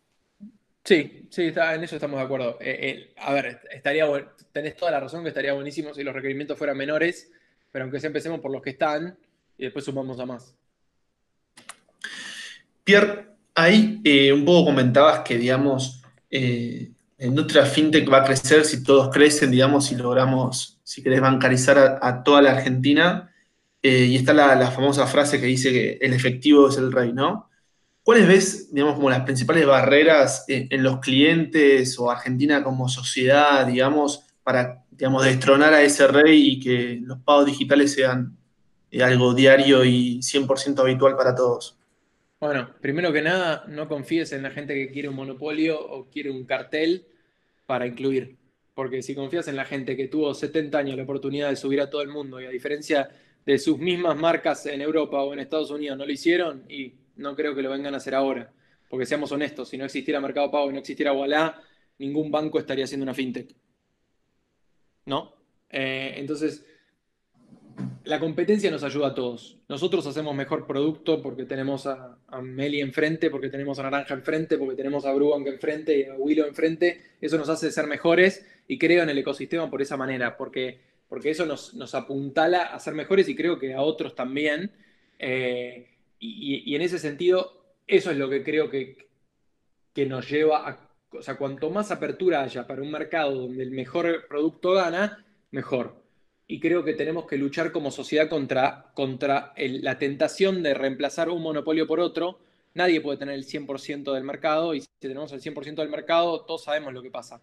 Sí, 0.84 1.28
sí, 1.30 1.52
en 1.56 1.84
eso 1.84 1.94
estamos 1.94 2.18
de 2.18 2.24
acuerdo. 2.24 2.58
Eh, 2.60 2.78
eh, 2.80 3.14
a 3.18 3.32
ver, 3.32 3.60
estaría 3.70 4.06
tenés 4.52 4.76
toda 4.76 4.90
la 4.90 5.00
razón 5.00 5.22
que 5.22 5.28
estaría 5.28 5.52
buenísimo 5.52 5.94
si 5.94 6.02
los 6.02 6.14
requerimientos 6.14 6.58
fueran 6.58 6.76
menores, 6.76 7.30
pero 7.70 7.84
aunque 7.84 8.00
sea 8.00 8.08
empecemos 8.08 8.40
por 8.40 8.50
los 8.50 8.60
que 8.60 8.70
están 8.70 9.16
y 9.56 9.64
después 9.64 9.84
sumamos 9.84 10.18
a 10.20 10.26
más. 10.26 10.54
Pierre, 12.82 13.34
Ahí 13.54 14.00
eh, 14.02 14.32
un 14.32 14.44
poco 14.44 14.66
comentabas 14.66 15.20
que, 15.20 15.38
digamos, 15.38 16.02
eh, 16.28 16.90
nuestra 17.18 17.64
fintech 17.64 18.12
va 18.12 18.18
a 18.18 18.24
crecer 18.24 18.64
si 18.64 18.82
todos 18.82 19.10
crecen, 19.14 19.50
digamos, 19.52 19.86
si 19.86 19.94
logramos, 19.94 20.73
si 20.94 21.02
querés 21.02 21.20
bancarizar 21.20 21.98
a, 22.00 22.22
toda 22.22 22.40
la 22.40 22.52
Argentina. 22.52 23.32
Eh, 23.82 24.04
y 24.04 24.16
está 24.16 24.32
la, 24.32 24.70
famosa 24.70 25.08
frase 25.08 25.40
que 25.40 25.46
dice 25.46 25.72
que 25.72 25.98
el 26.00 26.12
efectivo 26.12 26.68
es 26.68 26.78
el 26.78 26.92
rey, 26.92 27.12
¿no? 27.12 27.50
¿cuáles 28.04 28.28
ves, 28.28 28.72
digamos, 28.72 28.94
como 28.94 29.10
las 29.10 29.22
principales 29.22 29.66
barreras 29.66 30.44
en, 30.46 30.82
los 30.82 31.00
clientes 31.00 31.98
o 31.98 32.10
Argentina 32.10 32.62
como 32.62 32.88
sociedad, 32.88 33.66
digamos, 33.66 34.22
para, 34.44 34.84
digamos, 34.90 35.24
destronar 35.24 35.74
a 35.74 35.82
ese 35.82 36.06
rey 36.06 36.52
y 36.52 36.60
que 36.60 37.00
los 37.02 37.18
pagos 37.18 37.46
digitales 37.46 37.92
sean 37.92 38.36
eh, 38.90 39.02
algo 39.02 39.34
diario 39.34 39.84
y 39.84 40.20
100% 40.20 40.78
habitual 40.78 41.16
para 41.16 41.34
todos? 41.34 41.76
Bueno, 42.38 42.70
primero 42.80 43.12
que 43.12 43.22
nada, 43.22 43.64
no 43.68 43.88
confíes 43.88 44.32
en 44.32 44.42
la 44.42 44.50
gente 44.50 44.74
que 44.74 44.92
quiere 44.92 45.08
un 45.08 45.16
monopolio 45.16 45.80
o 45.80 46.08
quiere 46.08 46.30
un 46.30 46.44
cartel 46.44 47.06
para 47.66 47.86
incluir. 47.86 48.36
Porque 48.74 49.02
si 49.02 49.14
confías 49.14 49.46
en 49.48 49.56
la 49.56 49.64
gente 49.64 49.96
que 49.96 50.08
tuvo 50.08 50.34
70 50.34 50.76
años 50.76 50.96
la 50.96 51.04
oportunidad 51.04 51.48
de 51.48 51.56
subir 51.56 51.80
a 51.80 51.88
todo 51.88 52.02
el 52.02 52.08
mundo 52.08 52.40
y 52.40 52.46
a 52.46 52.50
diferencia 52.50 53.08
de 53.46 53.58
sus 53.58 53.78
mismas 53.78 54.16
marcas 54.16 54.66
en 54.66 54.80
Europa 54.80 55.22
o 55.22 55.32
en 55.32 55.38
Estados 55.38 55.70
Unidos 55.70 55.96
no 55.96 56.06
lo 56.06 56.12
hicieron 56.12 56.64
y 56.68 56.94
no 57.16 57.36
creo 57.36 57.54
que 57.54 57.62
lo 57.62 57.70
vengan 57.70 57.94
a 57.94 57.98
hacer 57.98 58.14
ahora. 58.14 58.52
Porque 58.88 59.06
seamos 59.06 59.30
honestos, 59.32 59.68
si 59.68 59.78
no 59.78 59.84
existiera 59.84 60.20
Mercado 60.20 60.50
Pago 60.50 60.70
y 60.70 60.72
no 60.72 60.80
existiera 60.80 61.12
Wallah, 61.12 61.60
ningún 61.98 62.30
banco 62.30 62.58
estaría 62.58 62.84
haciendo 62.84 63.04
una 63.04 63.14
fintech. 63.14 63.54
¿No? 65.06 65.34
Eh, 65.70 66.14
entonces, 66.16 66.64
la 68.04 68.20
competencia 68.20 68.70
nos 68.70 68.84
ayuda 68.84 69.08
a 69.08 69.14
todos. 69.14 69.56
Nosotros 69.68 70.06
hacemos 70.06 70.34
mejor 70.34 70.66
producto 70.66 71.22
porque 71.22 71.44
tenemos 71.44 71.86
a, 71.86 72.18
Meli 72.42 72.80
enfrente, 72.80 73.30
porque 73.30 73.48
tenemos 73.48 73.78
a 73.78 73.84
Naranja 73.84 74.14
enfrente, 74.14 74.58
porque 74.58 74.76
tenemos 74.76 75.06
a 75.06 75.12
Brubank 75.12 75.46
enfrente 75.46 75.98
y 75.98 76.04
a 76.04 76.14
Willow 76.14 76.46
enfrente. 76.46 77.02
Eso 77.20 77.38
nos 77.38 77.48
hace 77.48 77.70
ser 77.70 77.86
mejores 77.86 78.46
y 78.68 78.78
creo 78.78 79.02
en 79.02 79.10
el 79.10 79.18
ecosistema 79.18 79.70
por 79.70 79.80
esa 79.80 79.96
manera, 79.96 80.36
porque, 80.36 80.80
porque 81.08 81.30
eso 81.30 81.46
nos, 81.46 81.74
nos 81.74 81.94
apuntala 81.94 82.62
a 82.64 82.78
ser 82.78 82.94
mejores 82.94 83.28
y 83.28 83.34
creo 83.34 83.58
que 83.58 83.72
a 83.72 83.80
otros 83.80 84.14
también. 84.14 84.70
Eh, 85.18 85.88
y, 86.18 86.74
en 86.74 86.82
ese 86.82 86.98
sentido, 86.98 87.64
eso 87.86 88.10
es 88.10 88.18
lo 88.18 88.28
que 88.28 88.42
creo 88.42 88.70
que, 88.70 89.08
que 89.94 90.06
nos 90.06 90.28
lleva 90.30 90.68
a... 90.68 90.90
O 91.10 91.22
sea, 91.22 91.36
cuanto 91.36 91.70
más 91.70 91.90
apertura 91.90 92.42
haya 92.42 92.66
para 92.66 92.82
un 92.82 92.90
mercado 92.90 93.34
donde 93.34 93.62
el 93.62 93.70
mejor 93.70 94.26
producto 94.28 94.72
gana, 94.72 95.24
mejor. 95.52 96.03
Y 96.46 96.60
creo 96.60 96.84
que 96.84 96.92
tenemos 96.92 97.26
que 97.26 97.38
luchar 97.38 97.72
como 97.72 97.90
sociedad 97.90 98.28
contra, 98.28 98.90
contra 98.94 99.54
la 99.56 99.98
tentación 99.98 100.62
de 100.62 100.74
reemplazar 100.74 101.30
un 101.30 101.42
monopolio 101.42 101.86
por 101.86 102.00
otro. 102.00 102.38
Nadie 102.74 103.00
puede 103.00 103.18
tener 103.18 103.34
el 103.34 103.46
100% 103.46 104.12
del 104.12 104.24
mercado 104.24 104.74
y 104.74 104.80
si 104.82 104.88
tenemos 104.98 105.32
el 105.32 105.40
100% 105.40 105.76
del 105.76 105.88
mercado, 105.88 106.44
todos 106.44 106.64
sabemos 106.64 106.92
lo 106.92 107.02
que 107.02 107.10
pasa. 107.10 107.40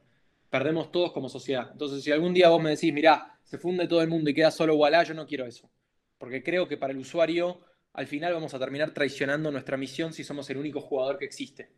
Perdemos 0.50 0.92
todos 0.92 1.12
como 1.14 1.30
sociedad. 1.30 1.70
Entonces, 1.72 2.04
si 2.04 2.12
algún 2.12 2.34
día 2.34 2.50
vos 2.50 2.62
me 2.62 2.72
decís, 2.72 2.94
mirá, 2.94 3.40
se 3.44 3.58
funde 3.58 3.88
todo 3.88 4.02
el 4.02 4.10
mundo 4.10 4.30
y 4.30 4.34
queda 4.34 4.52
solo 4.52 4.76
Wallah, 4.76 5.04
yo 5.04 5.14
no 5.14 5.26
quiero 5.26 5.46
eso. 5.46 5.70
Porque 6.18 6.44
creo 6.44 6.68
que 6.68 6.78
para 6.78 6.94
el 6.94 7.00
usuario 7.00 7.62
al 7.94 8.08
final 8.08 8.34
vamos 8.34 8.54
a 8.54 8.60
terminar 8.60 8.94
traicionando 8.94 9.52
nuestra 9.52 9.78
misión 9.78 10.14
si 10.14 10.24
somos 10.24 10.50
el 10.50 10.58
único 10.58 10.82
jugador 10.82 11.18
que 11.18 11.26
existe. 11.26 11.70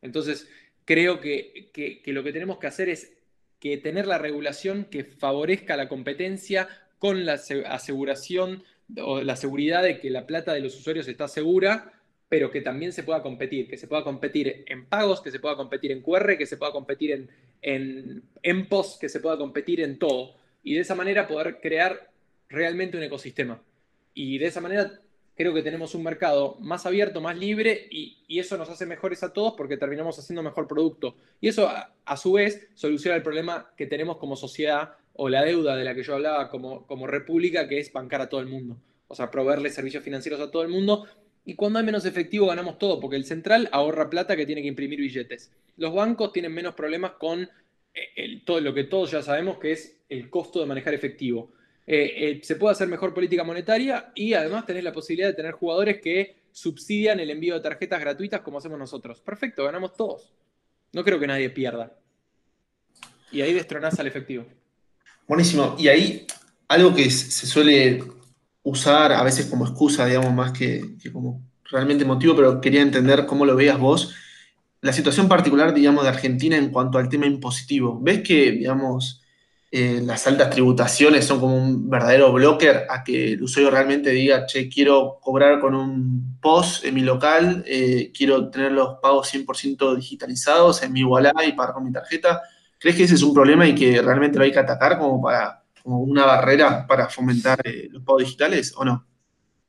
Entonces, 0.00 0.48
creo 0.84 1.20
que, 1.20 1.70
lo 2.06 2.22
que 2.22 2.32
tenemos 2.32 2.58
que 2.58 2.66
hacer 2.66 2.88
es 2.88 3.17
que 3.60 3.76
tener 3.76 4.06
la 4.06 4.18
regulación 4.18 4.84
que 4.84 5.04
favorezca 5.04 5.76
la 5.76 5.88
competencia 5.88 6.68
con 6.98 7.26
la 7.26 7.34
aseguración 7.34 8.64
o 9.02 9.20
la 9.20 9.36
seguridad 9.36 9.82
de 9.82 10.00
que 10.00 10.10
la 10.10 10.26
plata 10.26 10.52
de 10.52 10.60
los 10.60 10.76
usuarios 10.76 11.08
está 11.08 11.28
segura, 11.28 11.92
pero 12.28 12.50
que 12.50 12.60
también 12.60 12.92
se 12.92 13.02
pueda 13.02 13.22
competir, 13.22 13.68
que 13.68 13.76
se 13.76 13.86
pueda 13.86 14.04
competir 14.04 14.64
en 14.66 14.86
pagos, 14.86 15.20
que 15.20 15.30
se 15.30 15.40
pueda 15.40 15.56
competir 15.56 15.92
en 15.92 16.02
QR, 16.02 16.36
que 16.36 16.46
se 16.46 16.56
pueda 16.56 16.72
competir 16.72 17.12
en, 17.12 17.30
en, 17.62 18.22
en 18.42 18.68
post, 18.68 19.00
que 19.00 19.08
se 19.08 19.20
pueda 19.20 19.36
competir 19.36 19.80
en 19.80 19.98
todo. 19.98 20.34
Y 20.62 20.74
de 20.74 20.80
esa 20.80 20.94
manera 20.94 21.26
poder 21.26 21.60
crear 21.60 22.10
realmente 22.48 22.96
un 22.96 23.02
ecosistema. 23.02 23.62
Y 24.14 24.38
de 24.38 24.46
esa 24.46 24.60
manera 24.60 25.00
creo 25.38 25.54
que 25.54 25.62
tenemos 25.62 25.94
un 25.94 26.02
mercado 26.02 26.56
más 26.58 26.84
abierto, 26.84 27.20
más 27.20 27.38
libre 27.38 27.86
y, 27.92 28.16
eso 28.28 28.58
nos 28.58 28.68
hace 28.68 28.86
mejores 28.86 29.22
a 29.22 29.32
todos 29.32 29.54
porque 29.56 29.76
terminamos 29.76 30.18
haciendo 30.18 30.42
mejor 30.42 30.66
producto. 30.66 31.14
Y 31.40 31.48
eso 31.48 31.68
a, 31.68 32.16
su 32.16 32.32
vez 32.32 32.68
soluciona 32.74 33.16
el 33.16 33.22
problema 33.22 33.70
que 33.76 33.86
tenemos 33.86 34.18
como 34.18 34.36
sociedad 34.36 34.96
o 35.14 35.28
la 35.28 35.44
deuda 35.44 35.76
de 35.76 35.84
la 35.84 35.94
que 35.94 36.02
yo 36.02 36.14
hablaba 36.14 36.50
como, 36.50 36.86
como 36.86 37.06
república, 37.06 37.68
que 37.68 37.78
es 37.78 37.92
bancar 37.92 38.20
a 38.20 38.28
todo 38.28 38.40
el 38.40 38.48
mundo. 38.48 38.76
O 39.06 39.14
sea, 39.14 39.30
proveerle 39.30 39.70
servicios 39.70 40.02
financieros 40.02 40.40
a 40.40 40.50
todo 40.50 40.62
el 40.62 40.68
mundo. 40.68 41.06
Y 41.44 41.54
cuando 41.54 41.78
hay 41.78 41.84
menos 41.84 42.04
efectivo 42.04 42.46
ganamos 42.46 42.78
todo, 42.78 42.98
porque 43.00 43.16
el 43.16 43.24
central 43.24 43.68
ahorra 43.72 44.10
plata 44.10 44.36
que 44.36 44.44
tiene 44.44 44.62
que 44.62 44.68
imprimir 44.68 44.98
billetes. 44.98 45.52
Los 45.76 45.94
bancos 45.94 46.32
tienen 46.32 46.52
menos 46.52 46.74
problemas 46.74 47.12
con 47.12 47.48
eh, 47.94 48.42
todo 48.44 48.60
lo 48.60 48.74
que 48.74 48.84
todos 48.84 49.12
ya 49.12 49.22
sabemos 49.22 49.58
que 49.58 49.72
es 49.72 50.00
el 50.08 50.30
costo 50.30 50.60
de 50.60 50.66
manejar 50.66 50.94
efectivo. 50.94 51.52
Eh, 51.90 52.12
eh, 52.16 52.40
se 52.42 52.56
puede 52.56 52.72
hacer 52.72 52.86
mejor 52.86 53.14
política 53.14 53.44
monetaria 53.44 54.12
y 54.14 54.34
además 54.34 54.66
tenés 54.66 54.84
la 54.84 54.92
posibilidad 54.92 55.28
de 55.28 55.32
tener 55.32 55.52
jugadores 55.52 56.02
que 56.02 56.36
subsidian 56.52 57.18
el 57.18 57.30
envío 57.30 57.54
de 57.54 57.60
tarjetas 57.60 57.98
gratuitas 57.98 58.42
como 58.42 58.58
hacemos 58.58 58.78
nosotros. 58.78 59.22
Perfecto, 59.22 59.64
ganamos 59.64 59.94
todos. 59.96 60.30
No 60.92 61.02
creo 61.02 61.18
que 61.18 61.26
nadie 61.26 61.48
pierda. 61.48 61.96
Y 63.32 63.40
ahí 63.40 63.54
destronás 63.54 63.98
al 63.98 64.06
efectivo. 64.06 64.44
Buenísimo. 65.26 65.76
Y 65.78 65.88
ahí 65.88 66.26
algo 66.68 66.94
que 66.94 67.10
se 67.10 67.46
suele 67.46 68.04
usar 68.62 69.12
a 69.12 69.22
veces 69.22 69.46
como 69.46 69.64
excusa, 69.64 70.04
digamos, 70.04 70.34
más 70.34 70.52
que, 70.52 70.84
como 71.10 71.40
realmente 71.70 72.04
motivo, 72.04 72.36
pero 72.36 72.60
quería 72.60 72.82
entender 72.82 73.24
cómo 73.24 73.46
lo 73.46 73.56
veías 73.56 73.78
vos. 73.78 74.14
La 74.82 74.92
situación 74.92 75.26
particular, 75.26 75.72
digamos, 75.72 76.02
de 76.02 76.10
Argentina 76.10 76.58
en 76.58 76.68
cuanto 76.68 76.98
al 76.98 77.08
tema 77.08 77.24
impositivo. 77.24 77.98
¿Ves 77.98 78.22
que, 78.22 78.52
digamos, 78.52 79.22
eh, 79.70 80.00
las 80.02 80.26
altas 80.26 80.48
tributaciones 80.48 81.26
son 81.26 81.40
como 81.40 81.54
un 81.54 81.90
verdadero 81.90 82.32
blocker 82.32 82.86
a 82.88 83.04
que 83.04 83.34
el 83.34 83.42
usuario 83.42 83.70
realmente 83.70 84.10
diga, 84.10 84.46
che, 84.46 84.66
quiero 84.66 85.18
cobrar 85.20 85.60
con 85.60 85.74
un 85.74 86.38
POS 86.40 86.84
en 86.84 86.94
mi 86.94 87.02
local, 87.02 87.64
eh, 87.66 88.10
quiero 88.16 88.48
tener 88.48 88.72
los 88.72 88.98
pagos 89.02 89.28
100% 89.34 89.94
digitalizados 89.96 90.82
en 90.82 90.92
mi 90.94 91.04
wallet 91.04 91.32
y 91.46 91.52
pagar 91.52 91.74
con 91.74 91.84
mi 91.84 91.92
tarjeta. 91.92 92.40
¿Crees 92.78 92.96
que 92.96 93.02
ese 93.04 93.16
es 93.16 93.22
un 93.22 93.34
problema 93.34 93.66
y 93.66 93.74
que 93.74 94.00
realmente 94.00 94.38
lo 94.38 94.44
hay 94.44 94.52
que 94.52 94.58
atacar 94.58 94.98
como, 94.98 95.20
para, 95.20 95.62
como 95.82 96.00
una 96.00 96.24
barrera 96.24 96.86
para 96.86 97.10
fomentar 97.10 97.60
eh, 97.62 97.88
los 97.90 98.02
pagos 98.02 98.22
digitales 98.22 98.72
o 98.74 98.86
no? 98.86 99.06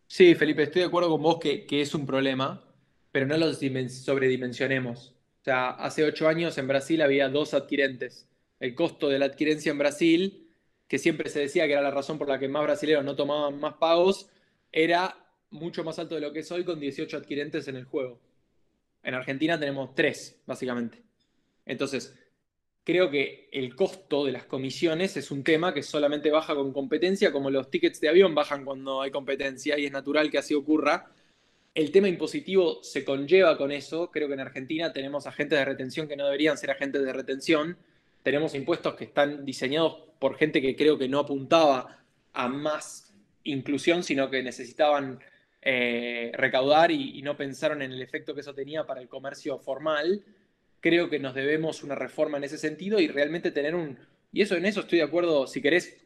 Sí, 0.08 0.34
Felipe, 0.34 0.64
estoy 0.64 0.84
de 0.84 0.88
acuerdo 0.88 1.10
con 1.10 1.22
vos 1.22 1.40
que, 1.42 1.66
que 1.66 1.82
es 1.82 1.94
un 1.94 2.06
problema, 2.06 2.64
pero 3.12 3.26
no 3.26 3.38
lo 3.38 3.52
sobredimensionemos. 3.54 5.14
O 5.42 5.44
sea, 5.44 5.72
hace 5.72 6.06
ocho 6.06 6.30
años 6.30 6.58
en 6.58 6.68
Brasil 6.68 7.02
había 7.02 7.28
dos 7.28 7.54
adquirentes 7.54 8.30
el 8.60 8.76
costo 8.76 9.10
de 9.10 9.20
la 9.20 9.26
adquirencia 9.26 9.72
en 9.72 9.78
Brasil, 9.78 10.50
que 10.88 10.98
siempre 10.98 11.30
se 11.30 11.40
decía 11.40 11.66
que 11.68 11.74
era 11.74 11.82
la 11.82 11.92
razón 11.92 12.18
por 12.18 12.28
la 12.28 12.40
que 12.40 12.48
más 12.48 12.64
brasileños 12.64 13.06
no 13.06 13.16
tomaban 13.16 13.60
más 13.60 13.76
pagos, 13.76 14.30
era 14.72 15.16
mucho 15.52 15.84
más 15.84 16.00
alto 16.00 16.16
de 16.16 16.22
lo 16.22 16.34
que 16.34 16.40
es 16.40 16.52
hoy 16.52 16.64
con 16.64 16.80
18 16.80 17.18
adquirentes 17.18 17.68
en 17.68 17.76
el 17.76 17.86
juego. 17.86 18.20
En 19.04 19.14
Argentina 19.14 19.60
tenemos 19.60 19.96
3, 19.96 20.42
básicamente. 20.46 21.02
Entonces, 21.66 22.16
creo 22.84 23.10
que 23.10 23.50
el 23.52 23.76
costo 23.76 24.26
de 24.26 24.32
las 24.32 24.46
comisiones 24.46 25.16
es 25.16 25.32
un 25.32 25.44
tema 25.44 25.74
que 25.74 25.84
solamente 25.84 26.32
baja 26.32 26.56
con 26.56 26.74
competencia, 26.74 27.32
como 27.32 27.50
los 27.50 27.70
tickets 27.70 28.02
de 28.02 28.10
avión 28.10 28.36
bajan 28.36 28.66
cuando 28.66 29.02
hay 29.02 29.12
competencia 29.12 29.78
y 29.78 29.86
es 29.86 29.92
natural 29.92 30.30
que 30.30 30.40
así 30.40 30.54
ocurra. 30.54 31.12
El 31.76 31.92
tema 31.92 32.10
impositivo 32.10 32.84
se 32.84 33.06
conlleva 33.06 33.58
con 33.58 33.72
eso. 33.72 34.10
Creo 34.12 34.28
que 34.28 34.34
en 34.34 34.40
Argentina 34.40 34.92
tenemos 34.92 35.28
agentes 35.28 35.60
de 35.60 35.66
retención 35.66 36.08
que 36.08 36.16
no 36.16 36.26
deberían 36.26 36.58
ser 36.58 36.72
agentes 36.72 37.04
de 37.04 37.14
retención 37.14 37.78
tenemos 38.30 38.54
impuestos 38.54 38.94
que 38.94 39.06
están 39.06 39.44
diseñados 39.44 40.04
por 40.20 40.38
gente 40.38 40.62
que 40.62 40.76
creo 40.76 41.00
que 41.00 41.10
no 41.10 41.18
apuntaba 41.18 41.98
a 42.32 42.48
más 42.48 43.12
inclusión, 43.44 44.04
sino 44.04 44.30
que 44.30 44.44
necesitaban 44.44 45.20
eh, 45.64 46.30
recaudar 46.36 46.92
y, 46.92 47.24
no 47.24 47.36
pensaron 47.36 47.82
en 47.82 47.92
el 47.92 48.04
efecto 48.04 48.36
que 48.36 48.42
eso 48.42 48.54
tenía 48.54 48.86
para 48.86 49.02
el 49.02 49.10
comercio 49.10 49.58
formal. 49.58 50.24
Creo 50.80 51.10
que 51.10 51.18
nos 51.18 51.34
debemos 51.34 51.82
una 51.82 51.96
reforma 51.96 52.38
en 52.38 52.44
ese 52.44 52.60
sentido 52.60 53.00
y 53.00 53.08
realmente 53.08 53.50
tener 53.50 53.74
un... 53.74 53.98
Y 54.32 54.44
eso 54.44 54.56
en 54.56 54.68
eso 54.68 54.82
estoy 54.82 55.00
de 55.00 55.06
acuerdo, 55.06 55.48
si 55.48 55.60
querés, 55.60 56.06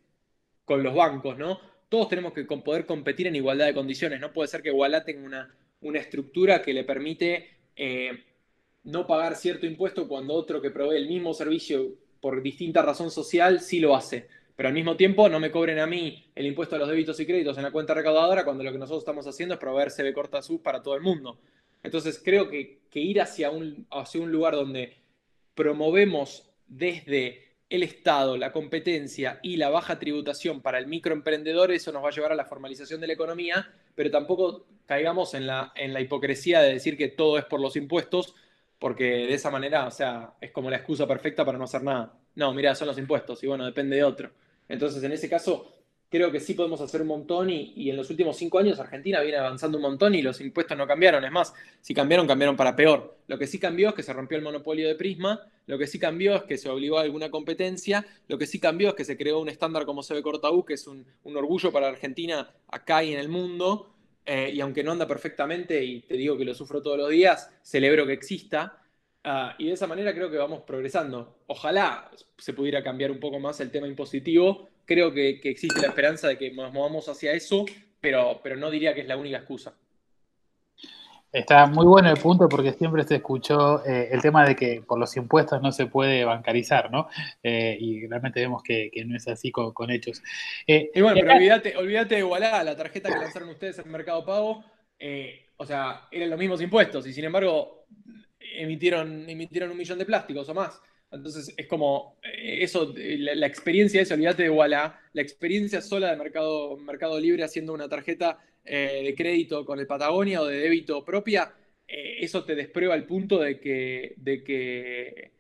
con 0.64 0.82
los 0.82 0.96
bancos, 0.96 1.38
¿no? 1.38 1.60
Todos 1.90 2.08
tenemos 2.08 2.32
que 2.32 2.46
poder 2.46 2.86
competir 2.86 3.28
en 3.28 3.36
igualdad 3.36 3.66
de 3.66 3.74
condiciones. 3.74 4.22
No 4.22 4.32
puede 4.32 4.48
ser 4.48 4.62
que 4.62 4.72
Wallah 4.72 5.04
tenga 5.04 5.26
una, 5.26 5.54
una 5.82 6.00
estructura 6.00 6.62
que 6.62 6.74
le 6.74 6.86
permite 6.86 7.50
eh, 7.76 8.24
no 8.86 9.06
pagar 9.06 9.36
cierto 9.36 9.66
impuesto 9.66 10.08
cuando 10.08 10.34
otro 10.36 10.62
que 10.62 10.72
provee 10.72 10.96
el 10.96 11.10
mismo 11.10 11.34
servicio 11.34 11.98
por 12.24 12.42
distinta 12.42 12.82
razón 12.82 13.12
social 13.12 13.60
sí 13.60 13.82
lo 13.82 13.98
hace. 13.98 14.30
Pero 14.56 14.70
al 14.70 14.74
mismo 14.74 14.96
tiempo 14.96 15.28
no 15.28 15.42
me 15.42 15.52
cobren 15.52 15.78
a 15.80 15.86
mí 15.86 16.32
el 16.36 16.46
impuesto 16.46 16.78
a 16.78 16.80
los 16.80 16.88
débitos 16.88 17.20
y 17.20 17.26
créditos 17.26 17.58
en 17.58 17.64
la 17.64 17.72
cuenta 17.72 17.94
recaudadora 17.94 18.46
cuando 18.46 18.64
lo 18.64 18.72
que 18.72 18.78
nosotros 18.78 19.02
estamos 19.02 19.28
haciendo 19.28 19.56
es 19.56 19.60
proveer 19.60 19.92
CB 19.92 20.14
corta 20.14 20.42
SUS 20.42 20.62
para 20.62 20.82
todo 20.82 20.96
el 20.96 21.02
mundo. 21.02 21.38
Entonces 21.84 22.22
creo 22.24 22.50
que, 22.50 22.80
ir 22.94 23.20
hacia 23.20 23.52
un, 23.52 23.86
hacia 23.92 24.22
un 24.22 24.32
lugar 24.32 24.56
donde 24.56 24.96
promovemos 25.54 26.50
desde 26.66 27.58
el 27.70 27.84
Estado, 27.84 28.38
la 28.38 28.54
competencia 28.54 29.42
y 29.44 29.58
la 29.58 29.70
baja 29.70 30.00
tributación 30.00 30.62
para 30.62 30.80
el 30.80 30.88
microemprendedor, 30.88 31.74
eso 31.74 31.92
nos 31.92 32.06
va 32.06 32.08
a 32.08 32.14
llevar 32.14 32.32
a 32.32 32.36
la 32.36 32.46
formalización 32.46 33.02
de 33.02 33.08
la 33.08 33.14
economía, 33.14 33.70
pero 33.96 34.10
tampoco 34.10 34.66
caigamos 34.86 35.34
en 35.34 35.46
la, 35.46 35.74
en 35.76 35.92
la 35.92 36.00
hipocresía 36.00 36.62
de 36.62 36.72
decir 36.72 36.96
que 36.96 37.10
todo 37.10 37.38
es 37.38 37.44
por 37.44 37.60
los 37.60 37.76
impuestos, 37.76 38.34
porque 38.84 39.06
de 39.06 39.34
esa 39.34 39.50
manera, 39.50 39.88
o 39.88 39.92
sea, 39.92 40.34
es 40.42 40.52
como 40.52 40.70
la 40.70 40.76
excusa 40.76 41.08
perfecta 41.08 41.46
para 41.46 41.58
no 41.58 41.64
hacer 41.64 41.84
nada. 41.84 42.20
No, 42.36 42.54
mira, 42.54 42.76
son 42.76 42.90
los 42.90 42.98
impuestos 42.98 43.42
y 43.42 43.48
bueno, 43.48 43.64
depende 43.64 43.96
de 43.96 44.04
otro. 44.04 44.30
Entonces, 44.68 45.02
en 45.04 45.14
ese 45.14 45.30
caso, 45.30 45.72
creo 46.10 46.34
que 46.34 46.42
sí 46.42 46.54
podemos 46.54 46.82
hacer 46.82 47.02
un 47.02 47.08
montón 47.08 47.50
y, 47.50 47.90
en 47.90 47.96
los 47.96 48.10
últimos 48.10 48.36
cinco 48.36 48.60
años 48.60 48.82
Argentina 48.82 49.22
viene 49.22 49.38
avanzando 49.38 49.78
un 49.78 49.84
montón 49.84 50.16
y 50.16 50.22
los 50.22 50.42
impuestos 50.42 50.78
no 50.78 50.86
cambiaron. 50.86 51.24
Es 51.24 51.32
más, 51.32 51.54
si 51.80 51.94
cambiaron, 51.94 52.28
cambiaron 52.28 52.58
para 52.58 52.76
peor. 52.76 53.20
Lo 53.28 53.38
que 53.40 53.48
sí 53.48 53.58
cambió 53.58 53.88
es 53.88 53.96
que 53.96 54.04
se 54.04 54.12
rompió 54.12 54.38
el 54.38 54.44
monopolio 54.44 54.86
de 54.86 54.96
Prisma, 54.96 55.40
lo 55.66 55.78
que 55.78 55.88
sí 55.88 55.98
cambió 55.98 56.36
es 56.36 56.44
que 56.44 56.58
se 56.58 56.68
obligó 56.68 57.00
a 57.00 57.04
alguna 57.04 57.32
competencia, 57.32 58.06
lo 58.28 58.38
que 58.38 58.48
sí 58.48 58.60
cambió 58.60 58.90
es 58.90 58.96
que 58.96 59.06
se 59.06 59.16
creó 59.16 59.40
un 59.40 59.48
estándar 59.48 59.86
como 59.86 60.04
CB 60.04 60.22
Cortaú, 60.22 60.66
que 60.66 60.74
es 60.74 60.88
un, 60.88 61.06
orgullo 61.24 61.72
para 61.72 61.88
Argentina 61.88 62.52
acá 62.68 63.02
y 63.02 63.14
en 63.14 63.20
el 63.22 63.30
mundo. 63.30 63.93
Eh, 64.26 64.52
y 64.54 64.62
aunque 64.62 64.84
no 64.84 64.92
anda 64.92 65.08
perfectamente, 65.08 65.84
y 65.84 66.02
te 66.02 66.16
digo 66.16 66.38
que 66.38 66.46
lo 66.46 66.54
sufro 66.54 66.82
todos 66.82 66.98
los 66.98 67.10
días, 67.10 67.52
celebro 67.62 68.06
que 68.06 68.14
exista. 68.14 68.80
Ah, 69.24 69.56
y 69.58 69.68
de 69.68 69.74
esa 69.74 69.88
manera 69.88 70.14
creo 70.14 70.30
que 70.30 70.38
vamos 70.38 70.62
progresando. 70.62 71.40
Ojalá 71.48 72.12
se 72.38 72.54
pudiera 72.54 72.84
cambiar 72.84 73.12
un 73.12 73.20
poco 73.20 73.40
más 73.40 73.60
el 73.62 73.72
tema 73.72 73.88
impositivo, 73.88 74.70
creo 74.86 75.14
que, 75.14 75.40
existe 75.44 75.82
la 75.82 75.88
esperanza 75.88 76.28
de 76.28 76.38
que 76.38 76.52
nos 76.52 76.74
movamos 76.74 77.08
hacia 77.10 77.34
eso, 77.34 77.66
pero, 78.02 78.40
pero 78.44 78.56
no 78.58 78.70
diría 78.70 78.94
que 78.94 79.02
es 79.02 79.08
la 79.08 79.18
única 79.18 79.38
excusa. 79.38 79.76
Está 81.34 81.66
muy 81.66 81.88
bueno 81.88 82.12
el 82.12 82.20
punto 82.20 82.48
porque 82.48 82.74
siempre 82.74 83.04
se 83.06 83.16
escuchó 83.16 83.84
eh, 83.84 84.10
el 84.12 84.22
tema 84.22 84.48
de 84.48 84.56
que 84.56 84.84
por 84.86 85.00
los 85.00 85.18
impuestos 85.18 85.60
no 85.64 85.72
se 85.72 85.88
puede 85.88 86.24
bancarizar, 86.24 86.92
¿no? 86.92 87.10
Eh, 87.42 87.76
y 87.80 88.06
realmente 88.06 88.40
vemos 88.40 88.62
que, 88.62 88.92
no 89.08 89.18
es 89.18 89.28
así 89.28 89.52
con, 89.52 89.90
hechos. 89.90 90.22
Eh, 90.68 90.92
y 90.94 91.02
bueno, 91.02 91.20
pero 91.20 91.34
olvídate, 91.34 91.76
olvídate 91.76 92.16
de 92.18 92.24
Wallah, 92.24 92.64
la 92.64 92.78
tarjeta 92.78 93.10
que 93.10 93.18
lanzaron 93.18 93.50
ustedes 93.50 93.80
en 93.80 93.92
Mercado 93.92 94.24
Pago, 94.24 94.64
o 95.58 95.66
sea, 95.66 96.08
eran 96.12 96.30
los 96.30 96.38
mismos 96.38 96.62
impuestos 96.62 97.08
y 97.08 97.14
sin 97.14 97.26
embargo 97.26 97.88
emitieron, 98.40 99.28
emitieron 99.28 99.72
un 99.72 99.78
millón 99.78 99.98
de 99.98 100.06
plásticos 100.06 100.48
o 100.50 100.54
más. 100.54 100.80
Entonces 101.12 101.52
es 101.58 101.68
como 101.68 102.20
eso, 102.22 102.94
la, 102.96 103.48
experiencia 103.48 104.02
eso, 104.02 104.14
olvídate 104.14 104.44
de 104.44 104.50
Walla, 104.52 105.00
la 105.14 105.22
experiencia 105.24 105.82
sola 105.82 106.12
de 106.12 106.18
Mercado, 106.18 106.78
Mercado 106.78 107.20
Libre 107.20 107.44
haciendo 107.44 107.74
una 107.74 107.90
tarjeta 107.90 108.38
eh, 108.66 109.02
de 109.04 109.16
crédito 109.16 109.66
con 109.66 109.80
el 109.80 109.88
Patagonia 109.88 110.42
o 110.42 110.46
de 110.46 110.58
débito 110.58 111.04
propia, 111.04 111.54
eh, 111.88 112.18
eso 112.20 112.44
te 112.46 112.56
desprueba 112.56 112.96
el 112.96 113.06
punto 113.06 113.40
de 113.40 113.60
que, 113.60 114.14
de 114.18 114.44
que, 114.44 115.32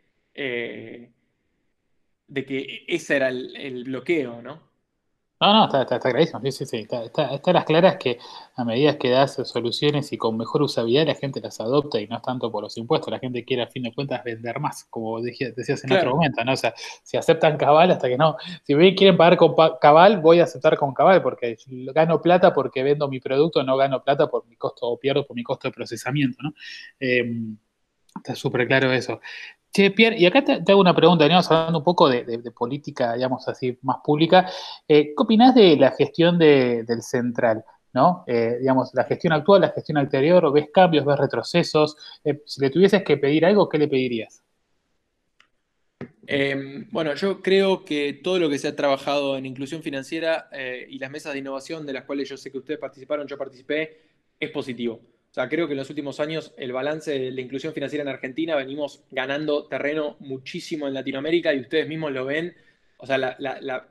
de 2.27 2.45
que 2.45 2.85
ese 2.87 3.15
era 3.15 3.29
el 3.29 3.83
bloqueo, 3.85 4.41
¿no? 4.41 4.72
No, 5.43 5.51
no, 5.51 5.65
está, 5.65 5.81
está, 5.81 5.99
clarísimo, 5.99 6.39
sí, 6.39 6.53
sí, 6.53 6.65
sí. 6.65 6.77
Está, 6.77 7.03
está, 7.03 7.51
las 7.51 7.65
claras 7.65 7.97
que 7.97 8.17
a 8.55 8.63
medida 8.63 8.97
que 8.97 9.09
das 9.09 9.33
soluciones 9.43 10.13
y 10.13 10.17
con 10.17 10.37
mejor 10.37 10.61
usabilidad 10.61 11.05
la 11.05 11.15
gente 11.15 11.41
las 11.41 11.59
adopta 11.59 11.99
y 11.99 12.07
no 12.07 12.15
es 12.15 12.21
tanto 12.21 12.49
por 12.49 12.63
los 12.63 12.77
impuestos, 12.77 13.11
la 13.11 13.19
gente 13.19 13.43
quiere 13.43 13.63
a 13.63 13.67
fin 13.67 13.83
de 13.83 13.93
cuentas 13.93 14.23
vender 14.23 14.61
más, 14.61 14.85
como 14.85 15.19
decías 15.19 15.83
en 15.83 15.91
otro 15.91 16.11
momento, 16.11 16.45
¿no? 16.45 16.53
O 16.53 16.55
sea, 16.55 16.73
si 16.77 17.17
aceptan 17.17 17.57
cabal 17.57 17.91
hasta 17.91 18.07
que 18.07 18.15
no, 18.15 18.37
si 18.63 18.73
quieren 18.95 19.17
pagar 19.17 19.35
con 19.35 19.53
cabal, 19.81 20.21
voy 20.21 20.39
a 20.39 20.45
aceptar 20.45 20.77
con 20.77 20.93
cabal 20.93 21.21
porque 21.21 21.57
gano 21.67 22.21
plata 22.21 22.53
porque 22.53 22.81
vendo 22.81 23.09
mi 23.09 23.19
producto, 23.19 23.63
no 23.63 23.75
gano 23.75 24.01
plata 24.01 24.27
por 24.27 24.47
mi 24.47 24.55
costo 24.55 24.87
o 24.87 24.97
pierdo 24.97 25.27
por 25.27 25.35
mi 25.35 25.43
costo 25.43 25.67
de 25.67 25.73
procesamiento, 25.73 26.37
¿no? 26.41 26.53
Em, 27.01 27.57
está 28.15 28.33
súper 28.33 28.65
claro 28.65 28.93
eso. 28.93 29.19
Che, 29.73 29.89
Pierre, 29.89 30.15
y 30.19 30.25
acá 30.27 30.43
te, 30.43 30.71
hago 30.71 30.79
una 30.79 30.95
pregunta, 30.95 31.23
veníamos 31.23 31.49
hablando 31.49 31.79
un 31.79 31.83
poco 31.83 32.07
de, 32.07 32.23
política, 32.51 33.15
digamos 33.15 33.47
así, 33.47 33.75
más 33.81 33.97
pública. 34.03 34.47
Eh, 34.87 35.07
¿Qué 35.07 35.13
opinás 35.17 35.55
de 35.55 35.75
la 35.77 35.89
gestión 35.91 36.37
del 36.37 37.01
central? 37.01 37.65
¿no? 37.91 38.23
Eh, 38.27 38.57
digamos, 38.59 38.91
la 38.93 39.03
gestión 39.05 39.33
actual, 39.33 39.61
la 39.61 39.69
gestión 39.69 39.97
anterior, 39.97 40.53
¿ves 40.53 40.69
cambios, 40.71 41.05
ves 41.05 41.17
retrocesos? 41.17 41.97
Eh, 42.23 42.43
si 42.45 42.61
le 42.61 42.69
tuvieses 42.69 43.03
que 43.03 43.17
pedir 43.17 43.45
algo, 43.45 43.67
¿qué 43.67 43.79
le 43.79 43.87
pedirías? 43.87 44.43
Em, 46.27 46.87
bueno, 46.91 47.15
yo 47.15 47.41
creo 47.41 47.83
que 47.83 48.13
todo 48.23 48.37
lo 48.37 48.49
que 48.51 48.59
se 48.59 48.67
ha 48.67 48.75
trabajado 48.75 49.37
en 49.37 49.47
inclusión 49.47 49.81
financiera 49.81 50.49
y 50.87 50.99
las 50.99 51.09
mesas 51.09 51.33
de 51.33 51.39
innovación 51.39 51.83
de 51.87 51.93
las 51.93 52.03
cuales 52.03 52.29
yo 52.29 52.37
sé 52.37 52.51
que 52.51 52.59
ustedes 52.59 52.79
participaron, 52.79 53.27
yo 53.27 53.39
participé, 53.39 54.01
es 54.39 54.51
positivo. 54.51 55.01
O 55.33 55.35
sea, 55.35 55.49
creo 55.49 55.65
que 55.65 55.73
en 55.73 55.79
los 55.79 55.89
últimos 55.89 56.19
años 56.19 56.53
el 56.57 56.71
balance 56.73 57.09
de 57.09 57.31
la 57.31 57.41
inclusión 57.41 57.73
financiera 57.73 58.03
en 58.03 58.07
Argentina 58.07 58.55
venimos 58.55 59.03
ganando 59.09 59.65
terreno 59.65 60.15
muchísimo 60.19 60.87
en 60.87 60.93
Latinoamérica 60.93 61.51
y 61.51 61.61
ustedes 61.61 61.87
mismos 61.87 62.11
lo 62.11 62.23
ven. 62.25 62.55
O 62.97 63.07
sea, 63.07 63.35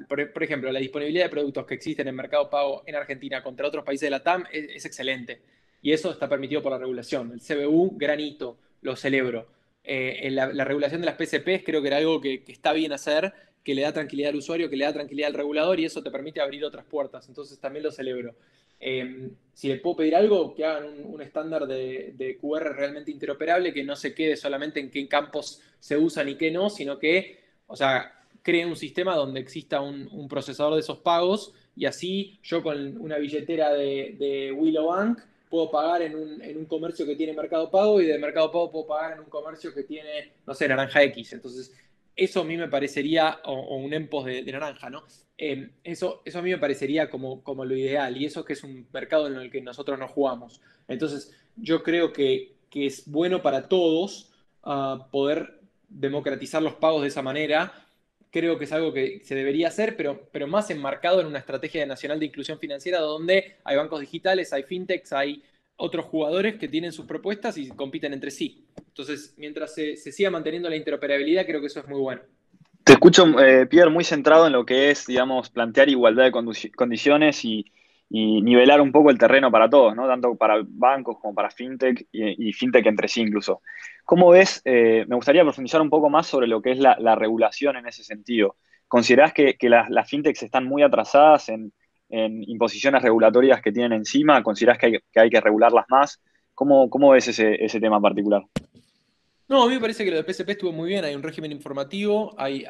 por, 0.08 0.42
ejemplo, 0.44 0.70
la 0.70 0.78
disponibilidad 0.78 1.24
de 1.24 1.30
productos 1.30 1.66
que 1.66 1.74
existen 1.74 2.06
en 2.06 2.14
Mercado 2.14 2.48
Pago 2.48 2.84
en 2.86 2.94
Argentina 2.94 3.42
contra 3.42 3.66
otros 3.66 3.84
países 3.84 4.06
de 4.06 4.10
la 4.10 4.22
TAM 4.22 4.44
es, 4.52 4.84
excelente. 4.84 5.42
Y 5.82 5.90
eso 5.90 6.12
está 6.12 6.28
permitido 6.28 6.62
por 6.62 6.70
la 6.70 6.78
regulación. 6.78 7.32
El 7.32 7.40
CBU, 7.40 7.98
granito, 7.98 8.56
lo 8.82 8.94
celebro. 8.94 9.48
Eh, 9.82 10.28
la, 10.30 10.64
regulación 10.64 11.00
de 11.00 11.06
las 11.06 11.16
PCPs 11.16 11.64
creo 11.66 11.82
que 11.82 11.88
era 11.88 11.96
algo 11.96 12.20
que 12.20 12.44
está 12.46 12.72
bien 12.72 12.92
hacer, 12.92 13.34
que 13.64 13.74
le 13.74 13.82
da 13.82 13.92
tranquilidad 13.92 14.30
al 14.30 14.36
usuario, 14.36 14.70
que 14.70 14.76
le 14.76 14.84
da 14.84 14.92
tranquilidad 14.92 15.26
al 15.26 15.34
regulador 15.34 15.80
y 15.80 15.86
eso 15.86 16.04
te 16.04 16.12
permite 16.12 16.40
abrir 16.40 16.64
otras 16.64 16.84
puertas. 16.84 17.28
Entonces 17.28 17.58
también 17.58 17.82
lo 17.82 17.90
celebro. 17.90 18.36
Em, 18.84 19.30
si 19.54 19.68
le 19.68 19.76
puedo 19.76 19.98
pedir 19.98 20.16
algo, 20.16 20.56
que 20.56 20.64
hagan 20.64 21.04
un, 21.04 21.22
estándar 21.22 21.68
de, 21.68 22.38
QR 22.40 22.74
realmente 22.74 23.12
interoperable, 23.12 23.72
que 23.72 23.84
no 23.84 23.94
se 23.94 24.12
quede 24.12 24.36
solamente 24.36 24.80
en 24.80 24.90
qué 24.90 25.06
campos 25.06 25.62
se 25.78 25.96
usan 25.96 26.28
y 26.28 26.34
qué 26.34 26.50
no, 26.50 26.68
sino 26.68 26.98
que, 26.98 27.38
o 27.68 27.76
sea, 27.76 28.12
creen 28.42 28.68
un 28.68 28.76
sistema 28.76 29.14
donde 29.14 29.38
exista 29.38 29.80
un, 29.80 30.26
procesador 30.28 30.74
de 30.74 30.80
esos 30.80 30.98
pagos 30.98 31.54
y 31.76 31.86
así 31.86 32.40
yo 32.42 32.62
con 32.62 32.98
una 33.00 33.18
billetera 33.18 33.72
de, 33.72 34.16
de 34.18 34.50
Willow 34.50 34.88
Bank 34.88 35.20
puedo 35.48 35.70
pagar 35.70 36.02
en 36.02 36.16
un, 36.16 36.42
en 36.42 36.58
un, 36.58 36.64
comercio 36.64 37.06
que 37.06 37.14
tiene 37.14 37.32
Mercado 37.34 37.70
Pago 37.70 38.00
y 38.00 38.06
de 38.06 38.18
Mercado 38.18 38.50
Pago 38.50 38.72
puedo 38.72 38.86
pagar 38.86 39.12
en 39.12 39.20
un 39.20 39.26
comercio 39.26 39.72
que 39.72 39.84
tiene, 39.84 40.32
no 40.44 40.54
sé, 40.54 40.66
Naranja 40.66 41.02
X. 41.04 41.34
Entonces, 41.34 41.72
eso 42.16 42.40
a 42.40 42.44
mí 42.44 42.56
me 42.56 42.68
parecería, 42.68 43.40
o, 43.44 43.76
un 43.76 43.92
EMPOS 43.92 44.24
de, 44.26 44.52
naranja, 44.52 44.90
¿no? 44.90 45.04
Em, 45.38 45.70
eso, 45.82 46.22
eso 46.24 46.38
a 46.38 46.42
mí 46.42 46.50
me 46.50 46.58
parecería 46.58 47.10
como, 47.10 47.42
como 47.42 47.64
lo 47.64 47.76
ideal, 47.76 48.16
y 48.16 48.26
eso 48.26 48.44
que 48.44 48.52
es 48.52 48.62
un 48.64 48.86
mercado 48.92 49.26
en 49.26 49.36
el 49.36 49.50
que 49.50 49.60
nosotros 49.60 49.98
no 49.98 50.08
jugamos. 50.08 50.60
Entonces, 50.88 51.34
yo 51.56 51.82
creo 51.82 52.12
que, 52.12 52.52
es 52.74 53.06
bueno 53.06 53.42
para 53.42 53.68
todos 53.68 54.32
ah, 54.62 55.08
poder 55.12 55.60
democratizar 55.90 56.62
los 56.62 56.74
pagos 56.74 57.02
de 57.02 57.08
esa 57.08 57.20
manera. 57.20 57.72
Creo 58.30 58.58
que 58.58 58.64
es 58.64 58.72
algo 58.72 58.94
que 58.94 59.20
se 59.24 59.34
debería 59.34 59.68
hacer, 59.68 59.94
pero, 59.94 60.28
pero 60.32 60.46
más 60.46 60.70
enmarcado 60.70 61.20
en 61.20 61.26
una 61.26 61.38
estrategia 61.38 61.84
nacional 61.84 62.18
de 62.18 62.26
inclusión 62.26 62.58
financiera 62.58 63.00
donde 63.00 63.56
hay 63.64 63.76
bancos 63.76 64.00
digitales, 64.00 64.54
hay 64.54 64.62
fintechs, 64.62 65.12
hay 65.12 65.42
otros 65.82 66.06
jugadores 66.06 66.54
que 66.58 66.68
tienen 66.68 66.92
sus 66.92 67.06
propuestas 67.06 67.58
y 67.58 67.68
compiten 67.70 68.12
entre 68.12 68.30
sí. 68.30 68.64
Entonces, 68.86 69.34
mientras 69.36 69.74
se, 69.74 69.96
siga 69.96 70.30
manteniendo 70.30 70.70
la 70.70 70.76
interoperabilidad, 70.76 71.44
creo 71.44 71.60
que 71.60 71.66
eso 71.66 71.80
es 71.80 71.88
muy 71.88 72.00
bueno. 72.00 72.22
Te 72.84 72.92
escucho, 72.92 73.26
eh, 73.40 73.66
Pierre, 73.66 73.90
muy 73.90 74.04
centrado 74.04 74.46
en 74.46 74.52
lo 74.52 74.64
que 74.64 74.90
es, 74.90 75.06
digamos, 75.06 75.50
plantear 75.50 75.88
igualdad 75.88 76.24
de 76.24 76.70
condiciones 76.74 77.44
y, 77.44 77.66
nivelar 78.14 78.82
un 78.82 78.92
poco 78.92 79.10
el 79.10 79.16
terreno 79.16 79.50
para 79.50 79.70
todos, 79.70 79.96
¿no? 79.96 80.06
Tanto 80.06 80.36
para 80.36 80.62
bancos 80.62 81.16
como 81.18 81.34
para 81.34 81.50
fintech 81.50 82.06
y, 82.12 82.52
fintech 82.52 82.84
entre 82.84 83.08
sí 83.08 83.22
incluso. 83.22 83.62
¿Cómo 84.04 84.28
ves? 84.28 84.60
Eh, 84.66 85.06
me 85.08 85.16
gustaría 85.16 85.42
profundizar 85.42 85.80
un 85.80 85.88
poco 85.88 86.10
más 86.10 86.26
sobre 86.26 86.46
lo 86.46 86.60
que 86.60 86.72
es 86.72 86.78
la, 86.78 87.14
regulación 87.16 87.76
en 87.76 87.86
ese 87.86 88.04
sentido. 88.04 88.56
¿Considerás 88.86 89.32
que, 89.32 89.56
las, 89.62 89.88
las 89.88 90.10
fintechs 90.10 90.42
están 90.42 90.66
muy 90.66 90.82
atrasadas 90.82 91.48
en, 91.48 91.72
en 92.12 92.46
imposiciones 92.46 93.02
regulatorias 93.02 93.62
que 93.62 93.72
tienen 93.72 93.94
encima? 93.94 94.42
¿Considerás 94.42 94.76
que 94.78 95.00
hay 95.14 95.30
que, 95.30 95.40
regularlas 95.40 95.86
más? 95.88 96.20
¿Cómo, 96.54 97.10
ves 97.10 97.28
ese, 97.28 97.80
tema 97.80 98.00
particular? 98.00 98.42
No, 99.48 99.64
a 99.64 99.66
mí 99.66 99.74
me 99.74 99.80
parece 99.80 100.04
que 100.04 100.10
lo 100.10 100.22
de 100.22 100.32
PSP 100.32 100.50
estuvo 100.50 100.72
muy 100.72 100.90
bien. 100.90 101.04
Hay 101.06 101.14
un 101.14 101.22
régimen 101.22 101.50
informativo, 101.50 102.34
hay, 102.36 102.66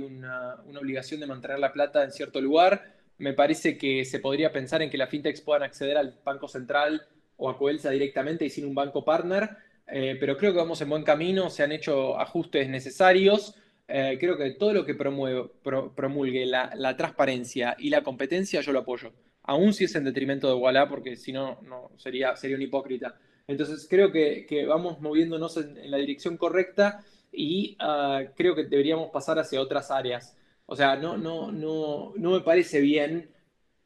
una, 0.00 0.56
obligación 0.80 1.20
de 1.20 1.26
mantener 1.26 1.58
la 1.58 1.70
plata 1.70 2.02
en 2.02 2.10
cierto 2.12 2.40
lugar. 2.40 2.94
Me 3.18 3.34
parece 3.34 3.76
que 3.76 4.06
se 4.06 4.20
podría 4.20 4.52
pensar 4.52 4.80
en 4.80 4.88
que 4.88 4.96
las 4.96 5.10
fintechs 5.10 5.42
puedan 5.42 5.64
acceder 5.64 5.98
al 5.98 6.18
Banco 6.24 6.48
Central 6.48 7.02
o 7.36 7.50
a 7.50 7.58
Coelsa 7.58 7.90
directamente 7.90 8.46
y 8.46 8.50
sin 8.50 8.64
un 8.64 8.74
banco 8.74 9.04
partner. 9.04 9.50
Eh, 9.86 10.16
pero 10.18 10.38
creo 10.38 10.52
que 10.52 10.58
vamos 10.58 10.80
en 10.80 10.88
buen 10.88 11.02
camino, 11.02 11.50
se 11.50 11.62
han 11.62 11.72
hecho 11.72 12.18
ajustes 12.18 12.70
necesarios. 12.70 13.54
Eh, 13.90 14.18
creo 14.20 14.36
que 14.36 14.50
todo 14.50 14.74
lo 14.74 14.84
que 14.84 14.94
promueve, 14.94 15.50
promulgue 15.62 16.44
la, 16.44 16.96
transparencia 16.96 17.74
y 17.78 17.88
la 17.88 18.02
competencia, 18.02 18.60
yo 18.60 18.72
lo 18.72 18.80
apoyo. 18.80 19.12
Aún 19.42 19.72
si 19.72 19.84
es 19.84 19.94
en 19.94 20.04
detrimento 20.04 20.46
de 20.48 20.54
Walla, 20.54 20.88
porque 20.88 21.16
si 21.16 21.32
no, 21.32 21.58
no 21.62 21.90
sería, 21.96 22.36
sería 22.36 22.56
un 22.56 22.62
hipócrita. 22.62 23.18
Entonces 23.46 23.86
creo 23.88 24.12
que, 24.12 24.66
vamos 24.68 25.00
moviéndonos 25.00 25.56
en, 25.56 25.90
la 25.90 25.96
dirección 25.96 26.36
correcta 26.36 27.02
y 27.32 27.76
ah, 27.80 28.24
creo 28.36 28.54
que 28.54 28.64
deberíamos 28.64 29.10
pasar 29.10 29.38
hacia 29.38 29.60
otras 29.60 29.90
áreas. 29.90 30.36
O 30.66 30.76
sea, 30.76 30.96
no, 30.96 31.16
no, 31.16 31.50
no, 31.50 32.12
no 32.16 32.30
me 32.32 32.40
parece 32.42 32.80
bien, 32.80 33.30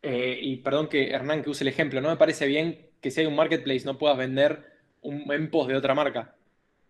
eh, 0.02 0.38
y 0.42 0.56
perdón 0.56 0.88
que 0.88 1.10
Hernán 1.10 1.44
que 1.44 1.50
use 1.50 1.62
el 1.62 1.68
ejemplo, 1.68 2.00
no 2.00 2.10
me 2.10 2.16
parece 2.16 2.46
bien 2.46 2.90
que 3.00 3.12
si 3.12 3.20
hay 3.20 3.26
un 3.26 3.36
marketplace 3.36 3.84
no 3.84 3.98
puedas 3.98 4.18
vender 4.18 4.64
un 5.02 5.48
post 5.50 5.70
de 5.70 5.76
otra 5.76 5.94
marca, 5.94 6.36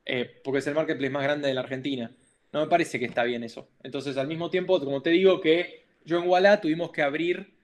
eh, 0.04 0.40
porque 0.44 0.58
es 0.60 0.66
el 0.66 0.74
marketplace 0.74 1.10
más 1.10 1.22
grande 1.22 1.48
de 1.48 1.54
la 1.54 1.60
Argentina. 1.62 2.10
No 2.52 2.60
me 2.60 2.66
parece 2.66 2.98
que 2.98 3.06
está 3.06 3.24
bien 3.24 3.42
eso. 3.44 3.68
Entonces, 3.82 4.16
al 4.18 4.28
mismo 4.28 4.50
tiempo, 4.50 4.78
como 4.78 5.00
te 5.02 5.10
digo, 5.10 5.40
que 5.40 5.86
yo 6.04 6.18
en 6.18 6.28
Walla 6.28 6.60
tuvimos 6.60 6.92
que 6.92 7.02
abrir 7.02 7.54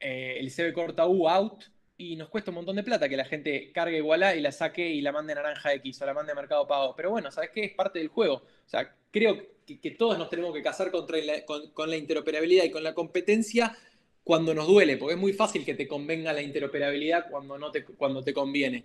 eh, 0.00 0.36
el 0.40 0.50
CB 0.50 0.72
Corta 0.72 1.06
U 1.06 1.28
out 1.28 1.64
y 1.98 2.16
nos 2.16 2.28
cuesta 2.28 2.50
un 2.50 2.56
montón 2.56 2.76
de 2.76 2.84
plata 2.84 3.08
que 3.08 3.16
la 3.16 3.24
gente 3.24 3.72
cargue 3.72 4.00
Walla 4.00 4.34
y 4.34 4.40
la 4.40 4.52
saque 4.52 4.88
y 4.88 5.00
la 5.00 5.12
mande 5.12 5.34
Naranja 5.34 5.74
X 5.74 6.00
o 6.00 6.06
la 6.06 6.14
mande 6.14 6.32
a 6.32 6.34
Mercado 6.34 6.66
Pago. 6.66 6.94
Pero 6.96 7.10
bueno, 7.10 7.30
¿sabes 7.30 7.50
qué? 7.52 7.64
Es 7.64 7.74
parte 7.74 7.98
del 7.98 8.08
juego. 8.08 8.36
O 8.36 8.68
sea, 8.68 8.94
creo 9.10 9.36
que, 9.66 9.90
todos 9.90 10.16
nos 10.16 10.30
tenemos 10.30 10.54
que 10.54 10.62
casar 10.62 10.90
contra 10.90 11.18
con, 11.44 11.90
la 11.90 11.96
interoperabilidad 11.96 12.64
y 12.64 12.70
con 12.70 12.84
la 12.84 12.94
competencia 12.94 13.76
cuando 14.24 14.54
nos 14.54 14.66
duele, 14.66 14.96
porque 14.96 15.14
es 15.14 15.20
muy 15.20 15.32
fácil 15.32 15.64
que 15.64 15.74
te 15.74 15.88
convenga 15.88 16.32
la 16.32 16.42
interoperabilidad 16.42 17.28
cuando, 17.30 17.58
no 17.58 17.70
te, 17.70 17.84
cuando 17.84 18.22
te 18.22 18.32
conviene. 18.32 18.84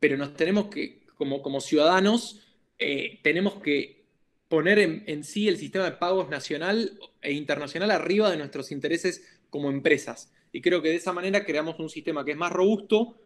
Pero 0.00 0.16
nos 0.16 0.34
tenemos 0.34 0.66
que, 0.66 1.02
como, 1.16 1.42
como 1.42 1.60
ciudadanos, 1.60 2.40
eh, 2.78 3.20
tenemos 3.22 3.54
que 3.56 4.03
poner 4.48 4.78
en, 4.78 5.24
sí 5.24 5.48
el 5.48 5.56
sistema 5.56 5.84
de 5.84 5.92
pagos 5.92 6.28
nacional 6.28 6.98
e 7.22 7.32
internacional 7.32 7.90
arriba 7.90 8.30
de 8.30 8.36
nuestros 8.36 8.70
intereses 8.72 9.40
como 9.50 9.70
empresas. 9.70 10.32
Y 10.52 10.60
creo 10.60 10.82
que 10.82 10.90
de 10.90 10.96
esa 10.96 11.12
manera 11.12 11.44
creamos 11.44 11.78
un 11.80 11.88
sistema 11.88 12.24
que 12.24 12.32
es 12.32 12.36
más 12.36 12.52
robusto, 12.52 13.18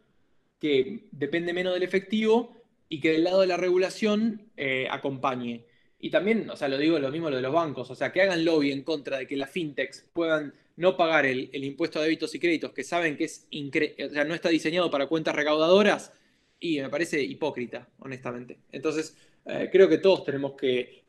que 0.61 1.09
depende 1.13 1.53
menos 1.53 1.75
del 1.75 1.83
efectivo 1.83 2.57
y 2.89 3.01
que 3.01 3.13
del 3.13 3.25
lado 3.25 3.43
de 3.43 3.47
la 3.47 3.57
regulación 3.57 4.51
eh, 4.57 4.89
acompañe. 4.91 5.65
Y 6.01 6.11
también, 6.11 6.49
o 6.49 6.57
sea, 6.57 6.69
lo 6.69 6.79
digo 6.79 6.99
lo 6.99 7.11
mismo 7.11 7.29
lo 7.29 7.37
de 7.37 7.43
los 7.43 7.53
bancos, 7.53 7.91
o 7.91 7.95
sea, 7.95 8.13
que 8.13 8.23
hagan 8.23 8.45
lobby 8.45 8.73
en 8.73 8.83
contra 8.83 9.19
de 9.19 9.27
que 9.27 9.37
las 9.37 9.51
fintechs 9.51 10.07
puedan 10.13 10.55
no 10.77 10.97
pagar 10.97 11.27
el, 11.27 11.51
impuesto 11.65 11.99
de 11.99 12.05
débitos 12.05 12.35
y 12.37 12.39
créditos, 12.39 12.73
que 12.73 12.85
saben 12.85 13.17
que 13.17 13.25
es 13.25 13.49
no 13.51 14.35
está 14.35 14.49
diseñado 14.49 14.91
para 14.91 15.07
cuentas 15.07 15.35
recaudadoras, 15.35 16.13
y 16.61 16.81
me 16.81 16.89
parece 16.89 17.23
hipócrita, 17.23 17.89
honestamente. 17.99 18.59
Entonces, 18.73 19.17
eh, 19.45 19.69
creo 19.71 19.89
que 19.89 19.99
todos 19.99 20.25
tenemos 20.25 20.53
que, 20.53 21.05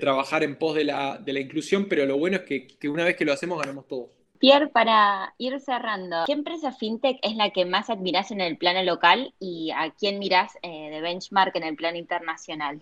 trabajar 0.00 0.42
en 0.42 0.56
pos 0.56 0.74
de 0.74 0.84
la, 0.84 1.20
inclusión, 1.26 1.86
pero 1.88 2.06
lo 2.06 2.18
bueno 2.18 2.38
es 2.38 2.42
que, 2.42 2.88
una 2.88 3.04
vez 3.04 3.16
que 3.16 3.24
lo 3.24 3.32
hacemos 3.32 3.58
ganamos 3.58 3.86
todos. 3.86 4.10
Pierre, 4.38 4.68
para 4.68 5.34
ir 5.38 5.58
cerrando, 5.60 6.24
¿qué 6.26 6.32
empresa 6.32 6.70
fintech 6.72 7.18
es 7.22 7.34
la 7.34 7.50
que 7.50 7.64
más 7.64 7.90
admiras 7.90 8.30
en 8.30 8.40
el 8.40 8.56
plano 8.56 8.82
local 8.84 9.34
y 9.40 9.72
a 9.74 9.90
quién 9.90 10.20
miras 10.20 10.52
eh, 10.62 10.90
de 10.90 11.00
benchmark 11.00 11.56
en 11.56 11.64
el 11.64 11.74
plano 11.74 11.98
internacional? 11.98 12.80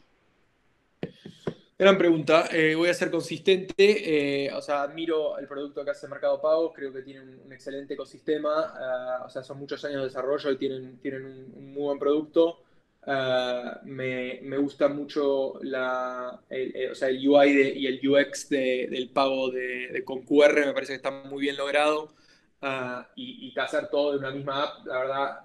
Gran 1.79 1.99
pregunta. 1.99 2.49
Eh, 2.53 2.75
voy 2.75 2.89
a 2.89 2.95
ser 2.95 3.11
consistente. 3.11 4.51
o 4.55 4.63
sea, 4.63 4.83
admiro 4.83 5.39
el 5.39 5.47
producto 5.47 5.85
que 5.85 5.91
hace 5.91 6.09
Mercado 6.09 6.41
Pago. 6.41 6.73
Creo 6.73 6.91
que 6.91 7.03
tiene 7.03 7.21
un, 7.21 7.53
excelente 7.53 7.95
ecosistema. 7.95 8.73
Ah, 8.75 9.25
o 9.27 9.29
sea, 9.29 9.43
son 9.43 9.59
muchos 9.59 9.85
años 9.85 9.99
de 9.99 10.07
desarrollo 10.07 10.51
y 10.51 10.57
tienen, 10.57 10.99
tienen 11.01 11.25
un 11.55 11.75
muy 11.75 11.83
buen 11.85 11.99
producto. 11.99 12.61
Ah, 13.09 13.81
me, 13.85 14.41
gusta 14.59 14.89
mucho 14.89 15.61
la, 15.63 16.41
el, 16.51 16.75
eh, 16.75 16.91
o 16.91 16.95
sea, 16.95 17.09
el 17.09 17.27
UI 17.27 17.77
y 17.77 17.87
el 17.87 18.01
UX 18.09 18.49
del 18.49 19.11
pago 19.11 19.51
de, 19.51 20.03
con 20.05 20.23
QR, 20.23 20.67
me 20.67 20.73
parece 20.73 20.93
que 20.93 20.97
está 20.97 21.11
muy 21.13 21.43
bien 21.43 21.57
logrado. 21.57 22.15
Uh, 22.63 23.05
y, 23.15 23.53
y, 23.55 23.61
hacer 23.61 23.89
todo 23.91 24.13
de 24.13 24.19
una 24.19 24.31
misma 24.33 24.65
app, 24.65 24.87
la 24.87 24.99
verdad, 24.99 25.41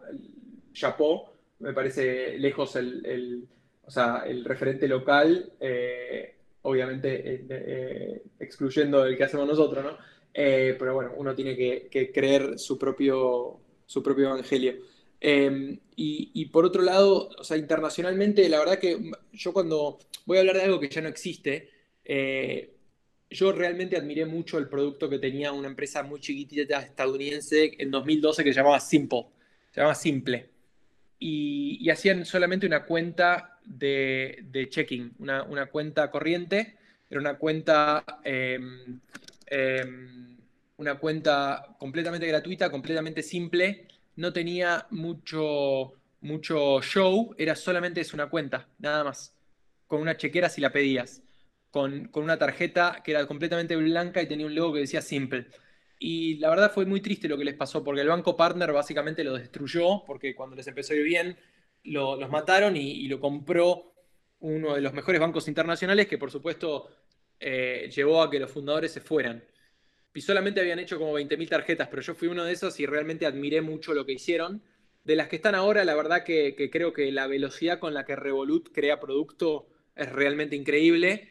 chapeau, 0.74 1.26
me 1.60 1.74
parece 1.74 2.40
lejos 2.40 2.76
el, 2.78 3.48
o 3.86 3.92
sea, 3.92 4.24
el 4.26 4.44
referente 4.46 4.88
local, 4.88 5.52
eh, 5.60 6.36
obviamente 6.64 7.46
eh, 7.50 8.24
excluyendo 8.40 9.06
el 9.06 9.18
que 9.18 9.26
hacemos 9.26 9.46
nosotros, 9.48 9.84
¿no? 9.84 9.98
pero 10.34 10.94
bueno, 10.96 11.12
uno 11.18 11.36
tiene 11.36 11.56
que, 11.56 11.90
que 11.92 12.12
creer 12.12 12.58
su 12.58 12.80
propio, 12.80 13.60
su 13.86 14.02
propio 14.02 14.30
evangelio. 14.30 14.76
Em, 15.24 15.80
y, 15.96 16.46
por 16.46 16.66
otro 16.66 16.82
lado, 16.82 17.30
o 17.38 17.44
sea, 17.44 17.56
internacionalmente, 17.56 18.50
la 18.50 18.58
verdad 18.58 18.80
que 18.80 19.12
yo 19.34 19.54
cuando 19.54 20.00
voy 20.26 20.38
a 20.38 20.40
hablar 20.40 20.56
de 20.58 20.64
algo 20.64 20.80
que 20.80 20.90
ya 20.90 21.00
no 21.02 21.10
existe, 21.10 21.70
eh, 22.04 22.74
yo 23.30 23.52
realmente 23.52 23.96
admiré 23.96 24.26
mucho 24.26 24.58
el 24.58 24.68
producto 24.68 25.08
que 25.10 25.20
tenía 25.20 25.52
una 25.52 25.68
empresa 25.68 26.02
muy 26.02 26.20
chiquitita 26.20 26.80
estadounidense 26.80 27.76
en 27.78 27.92
2012 27.92 28.44
que 28.44 28.52
se 28.52 28.60
llamaba 28.60 28.80
Simple, 28.80 29.28
se 29.72 29.80
llamaba 29.80 29.94
Simple. 29.94 30.50
Y, 31.20 31.88
hacían 31.92 32.26
solamente 32.26 32.66
una 32.66 32.86
cuenta 32.86 33.60
de, 33.64 34.68
checking, 34.72 35.14
una, 35.20 35.68
cuenta 35.68 36.10
corriente, 36.10 36.78
era 37.12 37.22
una 37.22 37.38
cuenta, 37.38 38.04
em, 38.24 39.00
em, 39.46 40.38
una 40.78 40.96
cuenta 40.96 41.76
completamente 41.78 42.26
gratuita, 42.26 42.72
completamente 42.72 43.22
simple, 43.22 43.88
no 44.22 44.32
tenía 44.32 44.86
mucho, 44.92 45.94
mucho 46.22 46.82
show, 46.82 47.34
era 47.38 47.56
solamente 47.56 48.06
una 48.14 48.30
cuenta, 48.30 48.70
nada 48.78 49.04
más. 49.04 49.36
Con 49.88 50.00
una 50.00 50.16
chequera 50.16 50.48
si 50.48 50.62
la 50.62 50.72
pedías. 50.72 51.24
Con, 51.72 52.10
una 52.14 52.38
tarjeta 52.38 53.02
que 53.04 53.12
era 53.12 53.26
completamente 53.26 53.76
blanca 53.76 54.22
y 54.22 54.28
tenía 54.28 54.46
un 54.46 54.56
logo 54.56 54.74
que 54.74 54.82
decía 54.82 55.02
Simple. 55.02 55.48
Y 56.00 56.38
la 56.38 56.50
verdad 56.50 56.72
fue 56.72 56.86
muy 56.86 57.02
triste 57.02 57.28
lo 57.28 57.38
que 57.38 57.46
les 57.46 57.56
pasó, 57.56 57.84
porque 57.84 58.02
el 58.02 58.08
banco 58.08 58.38
partner 58.38 58.72
básicamente 58.72 59.24
lo 59.24 59.34
destruyó, 59.34 60.04
porque 60.06 60.36
cuando 60.36 60.56
les 60.56 60.68
empezó 60.68 60.94
a 60.94 60.98
ir 60.98 61.04
bien, 61.04 61.38
los 61.84 62.30
mataron 62.30 62.78
y, 62.78 63.08
lo 63.08 63.20
compró 63.20 63.94
uno 64.40 64.76
de 64.76 64.82
los 64.82 64.94
mejores 64.94 65.20
bancos 65.20 65.48
internacionales, 65.48 66.08
que 66.08 66.18
por 66.18 66.32
supuesto 66.32 66.90
eh, 67.40 67.90
llevó 67.96 68.22
a 68.22 68.30
que 68.30 68.40
los 68.40 68.52
fundadores 68.52 68.92
se 68.92 69.02
fueran 69.02 69.44
y 70.14 70.22
solamente 70.22 70.60
habían 70.60 70.80
hecho 70.80 70.98
como 70.98 71.18
20.000 71.18 71.50
tarjetas, 71.50 71.88
pero 71.88 72.02
yo 72.02 72.16
fui 72.16 72.28
uno 72.28 72.44
de 72.44 72.52
esos 72.52 72.80
y 72.80 72.86
realmente 72.86 73.26
admiré 73.26 73.62
mucho 73.62 73.94
lo 73.94 74.06
que 74.06 74.14
hicieron. 74.14 74.62
De 75.04 75.16
las 75.16 75.30
que 75.30 75.38
están 75.38 75.56
ahora, 75.56 75.84
la 75.86 75.96
verdad 75.96 76.24
que, 76.24 76.70
creo 76.72 76.94
que 76.94 77.12
la 77.12 77.28
velocidad 77.28 77.80
con 77.80 77.94
la 77.94 78.06
que 78.06 78.16
Revolut 78.16 78.72
crea 78.72 79.00
producto 79.00 79.68
es 79.96 80.12
realmente 80.12 80.56
increíble 80.56 81.30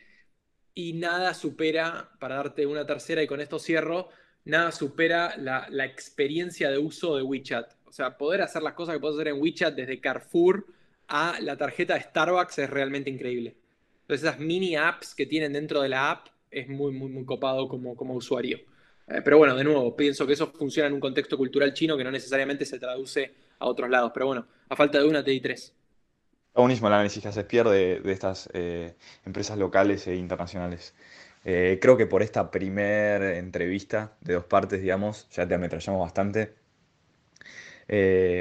y 0.75 0.95
nada 0.95 1.35
supera, 1.35 2.11
para 2.19 2.37
darte 2.37 2.67
una 2.67 2.87
tercera 2.87 3.23
y 3.23 3.27
con 3.27 3.41
esto 3.41 3.59
cierro, 3.59 4.09
nada 4.45 4.73
supera 4.73 5.37
la, 5.37 5.85
experiencia 5.85 6.71
de 6.71 6.79
uso 6.79 7.17
de 7.17 7.23
WeChat. 7.23 7.75
O 7.85 7.93
sea, 7.93 8.17
poder 8.17 8.41
hacer 8.43 8.63
las 8.63 8.75
cosas 8.75 8.95
que 8.95 9.01
puedes 9.01 9.17
hacer 9.17 9.29
en 9.29 9.41
WeChat 9.41 9.75
desde 9.75 10.01
Carrefour 10.01 10.67
a 11.07 11.39
la 11.41 11.57
tarjeta 11.57 11.95
de 11.95 12.01
Starbucks 12.01 12.59
es 12.59 12.71
realmente 12.71 13.11
increíble. 13.11 13.57
Entonces 14.03 14.27
esas 14.27 14.41
mini 14.41 14.75
apps 14.75 15.15
que 15.15 15.27
tienen 15.27 15.53
dentro 15.53 15.83
de 15.83 15.91
la 15.91 16.11
app 16.11 16.29
es 16.51 16.69
muy, 16.69 16.93
muy, 16.93 17.11
muy 17.11 17.25
copado 17.25 17.69
como, 17.69 17.97
como 17.97 18.15
usuario. 18.15 18.59
Eh, 19.07 19.23
pero 19.25 19.39
bueno, 19.39 19.57
de 19.57 19.65
nuevo, 19.65 19.95
pienso 19.97 20.27
que 20.27 20.35
eso 20.35 20.49
funciona 20.49 20.89
en 20.89 20.95
un 20.95 21.01
contexto 21.01 21.37
cultural 21.37 21.75
chino 21.75 21.97
que 21.97 22.05
no 22.05 22.11
necesariamente 22.11 22.65
se 22.65 22.79
traduce 22.79 23.33
a 23.59 23.67
otros 23.67 23.91
lados. 23.91 24.11
Pero 24.15 24.27
bueno, 24.27 24.47
a 24.69 24.77
falta 24.77 24.99
de 24.99 25.07
una 25.07 25.23
te 25.25 25.31
di 25.31 25.41
tres. 25.41 25.75
Está 26.49 26.61
buenísimo 26.61 26.89
el 26.89 26.95
análisis 26.95 27.23
que 27.23 27.29
haces, 27.29 27.45
Pierre, 27.45 28.01
de, 28.01 28.13
estas 28.13 28.49
eh, 28.53 28.95
empresas 29.25 29.57
locales 29.59 30.07
e 30.07 30.17
internacionales. 30.17 30.95
Eh, 31.45 31.79
creo 31.81 31.97
que 31.97 32.07
por 32.07 32.23
esta 32.23 32.51
primera 32.51 33.39
entrevista 33.39 34.17
de 34.21 34.35
dos 34.35 34.45
partes, 34.45 34.81
digamos, 34.83 35.29
ya 35.31 35.47
te 35.47 35.55
ametrallamos 35.55 36.01
bastante. 36.01 36.60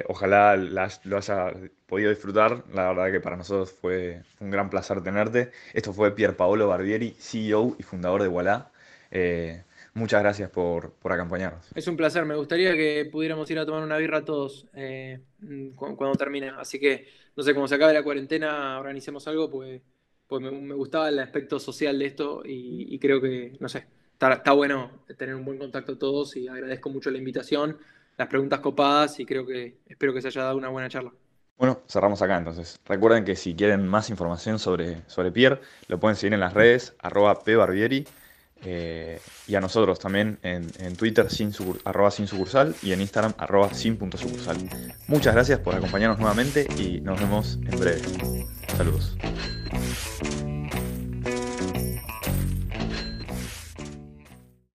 Ojalá 0.07 0.55
lo 0.55 1.17
haya 1.17 1.53
podido 1.88 2.09
disfrutar. 2.09 2.63
La 2.73 2.89
verdad 2.89 3.12
que 3.12 3.19
para 3.19 3.38
nosotros 3.38 3.71
fue 3.71 4.21
un 4.39 4.51
gran 4.51 4.69
placer 4.69 5.01
tenerte. 5.01 5.51
Esto 5.73 5.93
fue 5.93 6.15
Pier 6.15 6.35
Paolo 6.35 6.67
Barbieri, 6.67 7.15
CEO 7.17 7.75
y 7.79 7.83
fundador 7.83 8.21
de 8.21 8.27
Walla. 8.27 8.71
Muchas 9.93 10.21
gracias 10.21 10.49
por, 10.49 10.93
acompañarnos. 11.03 11.65
Es 11.75 11.88
un 11.88 11.97
placer, 11.97 12.25
me 12.25 12.35
gustaría 12.35 12.73
que 12.73 13.09
pudiéramos 13.12 13.49
ir 13.51 13.59
a 13.59 13.65
tomar 13.65 13.83
una 13.83 13.97
birra 13.97 14.23
todos 14.23 14.67
eh, 14.73 15.19
cuando, 15.75 16.13
termine. 16.15 16.49
Así 16.49 16.79
que, 16.79 17.07
no 17.35 17.43
sé, 17.43 17.53
cuando 17.53 17.67
se 17.67 17.75
acabe 17.75 17.93
la 17.93 18.03
cuarentena, 18.03 18.79
organicemos 18.79 19.27
algo, 19.27 19.49
pues, 19.49 19.81
pues 20.27 20.41
me, 20.41 20.73
gustaba 20.75 21.09
el 21.09 21.19
aspecto 21.19 21.59
social 21.59 21.97
de 21.99 22.05
esto 22.05 22.43
y, 22.45 22.97
creo 22.99 23.19
que, 23.19 23.57
no 23.59 23.67
sé, 23.67 23.88
está, 24.13 24.51
bueno 24.53 25.03
tener 25.17 25.35
un 25.35 25.43
buen 25.43 25.57
contacto 25.57 25.97
todos 25.97 26.38
y 26.38 26.47
agradezco 26.47 26.89
mucho 26.89 27.09
la 27.09 27.17
invitación, 27.17 27.77
las 28.19 28.27
preguntas 28.27 28.60
copadas 28.60 29.17
y 29.21 29.25
creo 29.25 29.45
que 29.45 29.77
espero 29.88 30.13
que 30.13 30.21
se 30.21 30.27
haya 30.27 30.43
dado 30.43 30.58
una 30.58 30.67
buena 30.67 30.89
charla. 30.89 31.12
Bueno, 31.58 31.79
cerramos 31.88 32.21
acá 32.21 32.38
entonces. 32.38 32.77
Recuerden 32.86 33.23
que 33.23 33.38
si 33.38 33.55
quieren 33.55 33.88
más 33.88 34.10
información 34.10 34.60
sobre, 34.60 35.01
sobre 35.08 35.32
Pierre, 35.32 35.62
lo 35.88 35.99
pueden 36.01 36.17
seguir 36.17 36.34
en 36.34 36.41
las 36.41 36.53
redes, 36.53 36.95
arroba 36.99 37.39
pbarbieri 37.39 38.05
eh, 38.63 39.21
y 39.47 39.55
a 39.55 39.62
nosotros 39.62 39.99
también 39.99 40.38
en, 40.41 40.95
Twitter 40.97 41.29
sin, 41.29 41.53
arroba 41.86 42.12
sin 42.12 42.27
sucursal 42.27 42.75
y 42.84 42.91
en 42.91 42.99
Instagram 42.99 43.34
arroba 43.38 43.73
sin 43.73 43.97
punto. 43.97 44.17
Muchas 45.08 45.34
gracias 45.34 45.60
por 45.60 45.75
acompañarnos 45.75 46.19
nuevamente 46.19 46.67
y 46.77 46.99
nos 46.99 47.19
vemos 47.21 47.58
en 47.65 47.79
breve. 47.79 48.01
Saludos. 48.75 49.15